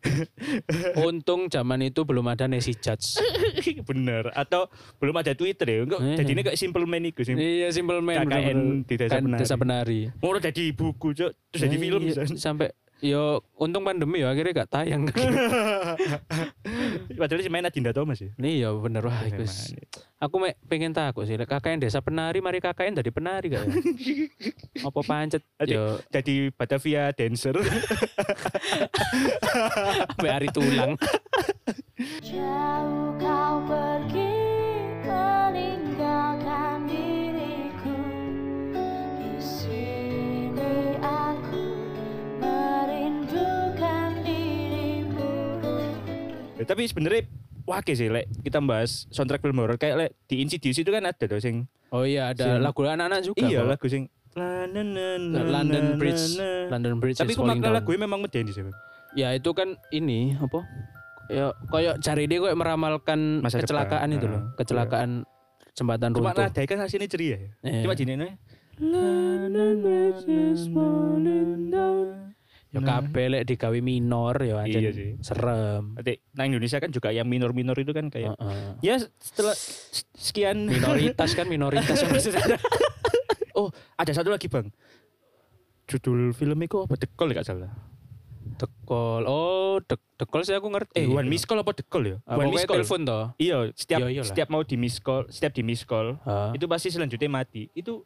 Untung 1.02 1.48
zaman 1.48 1.80
itu 1.82 2.04
belum 2.04 2.28
ada 2.28 2.44
Nesi 2.46 2.76
Judge. 2.76 3.24
Bener. 3.88 4.32
Atau 4.32 4.68
belum 4.98 5.16
ada 5.16 5.32
Twitter 5.32 5.64
ya. 5.66 5.80
Enggak, 5.82 6.00
Iya. 6.02 6.16
jadi 6.18 6.32
ini 6.34 6.42
kayak 6.44 6.60
simple 6.60 6.84
man 6.84 7.04
iku 7.06 7.22
sing. 7.22 7.38
iya, 7.38 7.72
Simple 7.72 8.00
Man. 8.00 8.20
KKN 8.22 8.28
bener-bener. 8.28 8.84
di 8.84 8.96
Desa 8.98 9.16
Penari. 9.18 9.40
Desa 9.40 9.56
Penari. 9.56 10.02
Mau 10.18 10.36
jadi 10.36 10.64
buku, 10.72 11.08
Cok. 11.14 11.32
Terus 11.52 11.62
jadi 11.62 11.72
Iya, 11.72 11.82
film 11.82 12.02
iya. 12.04 12.14
Sampai 12.36 12.68
yo 13.06 13.46
untung 13.62 13.86
pandemi 13.86 14.26
ya 14.26 14.34
akhirnya 14.34 14.66
gak 14.66 14.72
tayang. 14.74 15.06
Padahal 17.22 17.42
si 17.46 17.50
main 17.54 17.66
Adinda 17.66 17.94
Thomas 17.94 18.18
ya. 18.18 18.34
Nih 18.42 18.66
ya 18.66 18.74
bener 18.74 19.06
wah 19.06 19.22
iku 19.30 19.46
wis. 19.46 19.78
Aku 20.18 20.42
mek 20.42 20.58
pengen 20.66 20.90
takut 20.90 21.30
sih 21.30 21.38
KKN 21.38 21.86
desa 21.86 22.02
penari 22.02 22.42
mari 22.42 22.58
KKN 22.58 22.98
dari 22.98 23.12
penari 23.14 23.54
gak 23.54 23.64
ya? 23.64 23.74
Apa 24.90 25.00
pancet 25.06 25.46
yo 25.70 26.02
Jadi 26.10 26.50
Batavia 26.50 27.14
dancer. 27.14 27.56
sampai 30.16 30.32
hari 30.32 30.48
tulang. 30.50 30.98
Jauh 32.26 33.14
kau 33.22 33.56
pergi 33.70 34.35
Ya, 46.66 46.74
tapi 46.74 46.82
sebenarnya 46.84 47.30
wake 47.62 47.94
sih 47.94 48.10
lek 48.10 48.26
kita 48.42 48.58
bahas 48.58 49.06
soundtrack 49.10 49.38
film 49.40 49.54
horror 49.56 49.78
kayak 49.78 49.96
lek 49.96 50.12
di 50.26 50.42
Insidious 50.42 50.74
itu 50.76 50.90
kan 50.90 51.06
ada 51.06 51.14
tuh 51.20 51.38
sing 51.38 51.70
Oh 51.90 52.02
iya 52.02 52.34
ada 52.34 52.42
Sing- 52.52 52.58
lagu 52.60 52.82
anak-anak 52.84 53.22
juga. 53.22 53.38
iya 53.40 53.62
kok. 53.62 53.70
lagu 53.70 53.86
sing 53.86 54.04
London 54.34 54.90
London 55.46 55.86
Bridge. 55.96 56.42
London 56.68 56.98
Bridge 56.98 57.22
Tapi 57.22 57.30
is 57.30 57.38
aku 57.38 57.46
falling 57.46 57.62
makna 57.62 57.70
down. 57.70 57.78
lagu 57.78 57.90
memang 57.96 58.18
medeni 58.20 58.50
sih. 58.50 58.66
Ya 59.14 59.30
itu 59.32 59.54
kan 59.54 59.78
ini 59.92 60.34
apa? 60.36 60.66
Ya 61.30 61.54
kayak 61.70 62.02
cari 62.02 62.26
dia 62.26 62.42
kayak 62.42 62.58
meramalkan 62.58 63.20
Masa 63.40 63.56
depan. 63.56 63.64
kecelakaan 63.64 64.10
itu 64.10 64.26
loh, 64.26 64.42
Ah, 64.42 64.58
kecelakaan 64.58 65.10
jembatan 65.72 66.10
Cuma 66.12 66.34
runtuh. 66.34 66.50
nadanya 66.50 66.66
kan 66.66 66.80
hasilnya 66.82 67.08
ceria 67.08 67.30
ya. 67.30 67.50
Iya. 67.62 67.82
Cuma 67.86 67.94
gini 67.94 68.14
nih. 68.18 68.34
Ya 72.76 72.82
kabeh 72.82 73.26
lek 73.30 73.44
digawe 73.46 73.80
minor 73.80 74.36
ya 74.38 74.60
aja 74.60 74.78
Iya 74.78 74.92
sih. 74.92 75.10
serem. 75.20 75.96
Nanti, 75.96 76.20
nah 76.32 76.44
Indonesia 76.44 76.78
kan 76.78 76.90
juga 76.90 77.10
yang 77.10 77.24
minor-minor 77.24 77.76
itu 77.76 77.90
kan 77.90 78.08
kayak 78.08 78.34
Heeh. 78.34 78.70
ya 78.82 78.96
setelah 79.16 79.56
sekian 80.14 80.66
minoritas 80.66 81.32
kan 81.32 81.46
minoritas 81.46 81.96
maksudnya. 82.06 82.60
oh 83.54 83.70
ada 83.94 84.12
satu 84.12 84.28
lagi 84.28 84.46
bang 84.46 84.68
judul 85.86 86.32
film 86.32 86.58
itu 86.60 86.76
apa 86.80 86.96
dekol 86.96 87.30
ya 87.30 87.36
gak 87.36 87.48
salah 87.48 87.72
Dekol. 88.46 89.26
Oh, 89.26 89.82
dek 89.82 90.00
dekol 90.16 90.42
sih 90.42 90.54
aku 90.54 90.70
ngerti. 90.70 90.96
eh 90.96 91.06
one 91.06 91.26
miss 91.26 91.44
call 91.44 91.60
apa 91.60 91.74
dekol 91.74 92.04
ya 92.06 92.18
Ah, 92.24 92.36
one 92.36 92.50
miss 92.50 92.64
call 92.64 92.80
telepon 92.80 93.04
toh. 93.04 93.26
iya 93.36 93.68
setiap 93.72 94.00
Iya, 94.02 94.24
setiap 94.24 94.48
mau 94.48 94.62
di 94.62 94.76
miss 94.76 94.98
call 94.98 95.28
setiap 95.28 95.52
di 95.52 95.62
miss 95.62 95.84
call 95.84 96.16
Ah. 96.22 96.52
itu 96.52 96.64
pasti 96.66 96.88
selanjutnya 96.88 97.28
mati 97.28 97.68
itu 97.72 98.06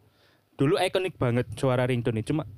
dulu 0.56 0.76
ikonik 0.76 1.16
banget 1.16 1.46
suara 1.54 1.84
ringtone 1.84 2.20
cuma 2.22 2.50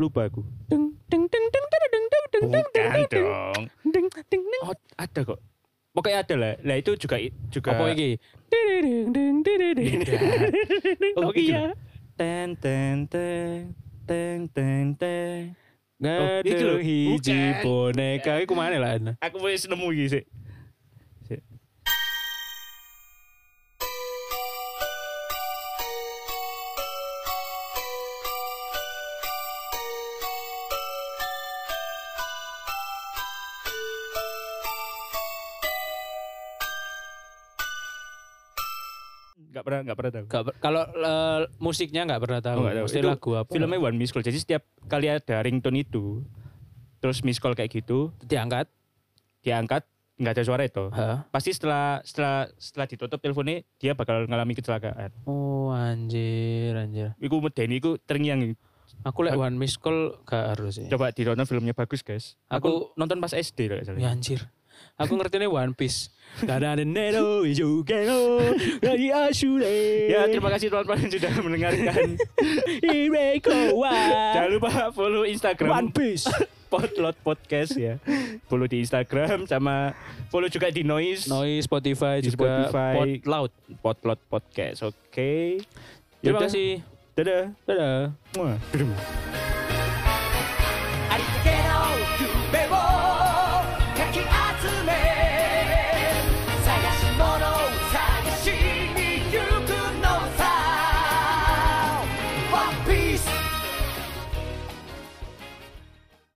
lupa 0.00 0.26
aku 0.26 0.40
Deng 0.72 0.96
deng 1.12 1.24
deng 1.28 1.46
deng 1.52 1.66
deng 1.68 1.84
deng 1.92 2.06
deng 2.08 2.24
deng 2.32 2.44
deng 2.48 2.64
bukan 2.72 3.00
dong 3.12 3.62
deng 3.92 4.06
deng 4.08 4.42
deng. 4.48 4.62
oh 4.64 4.74
ada 4.96 5.20
kok 5.20 5.38
pokoknya 5.92 6.18
ada 6.24 6.34
lah 6.40 6.52
lah 6.64 6.76
itu 6.80 6.96
juga 6.96 7.16
juga 7.52 7.68
Apa 7.76 7.92
iki? 7.92 8.16
Deng 8.48 9.12
deng 9.12 9.36
deng 9.44 9.60
deng 9.76 10.00
deng. 10.00 10.20
Oh, 11.20 11.30
gitu. 11.36 11.52
ten 12.16 12.56
ten 12.56 13.04
ten 13.06 13.74
ten 14.08 14.38
ten 14.50 14.84
ten 14.96 15.54
Oh, 16.00 16.08
lho. 16.08 16.40
Gaduh 16.40 16.80
hiji 16.80 17.60
boneka 17.60 18.40
iku 18.40 18.56
mana 18.56 18.80
lah? 18.80 18.96
aku 19.20 19.36
wis 19.44 19.68
nemu 19.68 19.92
iki 19.92 20.06
sih 20.16 20.24
Gak 39.60 39.68
pernah 39.68 39.80
gak 39.84 39.98
pernah 40.00 40.12
tahu. 40.16 40.24
Gak 40.24 40.42
kalau 40.64 40.82
eh, 40.88 41.40
musiknya 41.60 42.02
nggak 42.08 42.20
pernah 42.24 42.40
tahu. 42.40 42.56
Oh, 42.56 42.62
nggak 42.64 42.76
tahu. 42.80 42.86
Mesti 42.88 43.00
Itu 43.04 43.08
lagu 43.12 43.30
apa? 43.36 43.50
Filmnya 43.52 43.76
one 43.76 43.96
miss 44.00 44.10
call. 44.16 44.24
Jadi 44.24 44.38
setiap 44.40 44.64
kali 44.88 45.12
ada 45.12 45.36
ringtone 45.44 45.84
itu, 45.84 46.24
terus 47.04 47.20
miss 47.20 47.36
call 47.36 47.52
kayak 47.52 47.68
gitu, 47.68 48.08
diangkat. 48.24 48.72
diangkat 49.44 49.84
nggak 50.20 50.32
ada 50.36 50.42
suara 50.44 50.62
itu. 50.64 50.84
Hah? 50.92 51.28
Pasti 51.28 51.52
setelah 51.52 52.00
setelah 52.04 52.48
setelah 52.56 52.86
ditutup 52.88 53.20
teleponnya 53.20 53.64
dia 53.76 53.92
bakal 53.92 54.24
ngalami 54.24 54.56
kecelakaan. 54.56 55.12
Oh 55.28 55.72
anjir 55.72 56.72
anjir. 56.76 57.12
Iku 57.20 57.40
medeni 57.40 57.80
iku 57.80 58.00
terngiang. 58.00 58.56
Aku 59.04 59.24
lek 59.24 59.36
one 59.36 59.56
miss 59.56 59.80
call 59.80 60.20
gak 60.24 60.56
harus 60.56 60.76
sih. 60.76 60.88
Coba 60.88 61.12
ditonton 61.12 61.44
filmnya 61.44 61.72
bagus 61.72 62.00
guys. 62.04 62.36
Aku, 62.48 62.68
Aku- 62.68 62.86
nonton 63.00 63.16
pas 63.20 63.32
SD 63.32 63.68
lah 63.68 63.84
Ya 63.96 64.12
anjir. 64.12 64.48
Aku 65.00 65.16
ngerti 65.16 65.40
nih 65.40 65.48
One 65.48 65.72
Piece. 65.72 66.12
Karena 66.44 66.78
ada 66.78 66.84
Nero. 66.86 67.42
Ya 70.06 70.28
terima 70.30 70.48
kasih 70.54 70.70
teman-teman 70.70 71.10
sudah 71.10 71.32
mendengarkan. 71.42 72.08
Irekowa. 72.94 73.96
Jangan 74.36 74.50
lupa 74.54 74.70
follow 74.94 75.24
Instagram 75.26 75.70
One 75.70 75.90
Piece. 75.90 76.28
Potlot 76.70 77.18
Podcast 77.26 77.74
ya. 77.74 77.98
Follow 78.46 78.70
di 78.70 78.86
Instagram 78.86 79.42
sama 79.50 79.90
follow 80.30 80.46
juga 80.46 80.70
di 80.70 80.86
Noise. 80.86 81.26
Noise 81.26 81.66
Spotify 81.66 82.22
Di 82.22 82.30
juga 82.30 82.70
Spotify. 82.70 82.94
Pod 82.94 83.10
Loud. 83.26 83.50
Potlot 83.82 84.20
Podcast. 84.30 84.86
Oke. 84.86 85.58
Terima 86.22 86.38
Yaudah. 86.38 86.46
kasih. 86.46 86.70
Dadah. 87.18 87.44
Dadah. 87.66 87.98
Muah. 88.38 89.49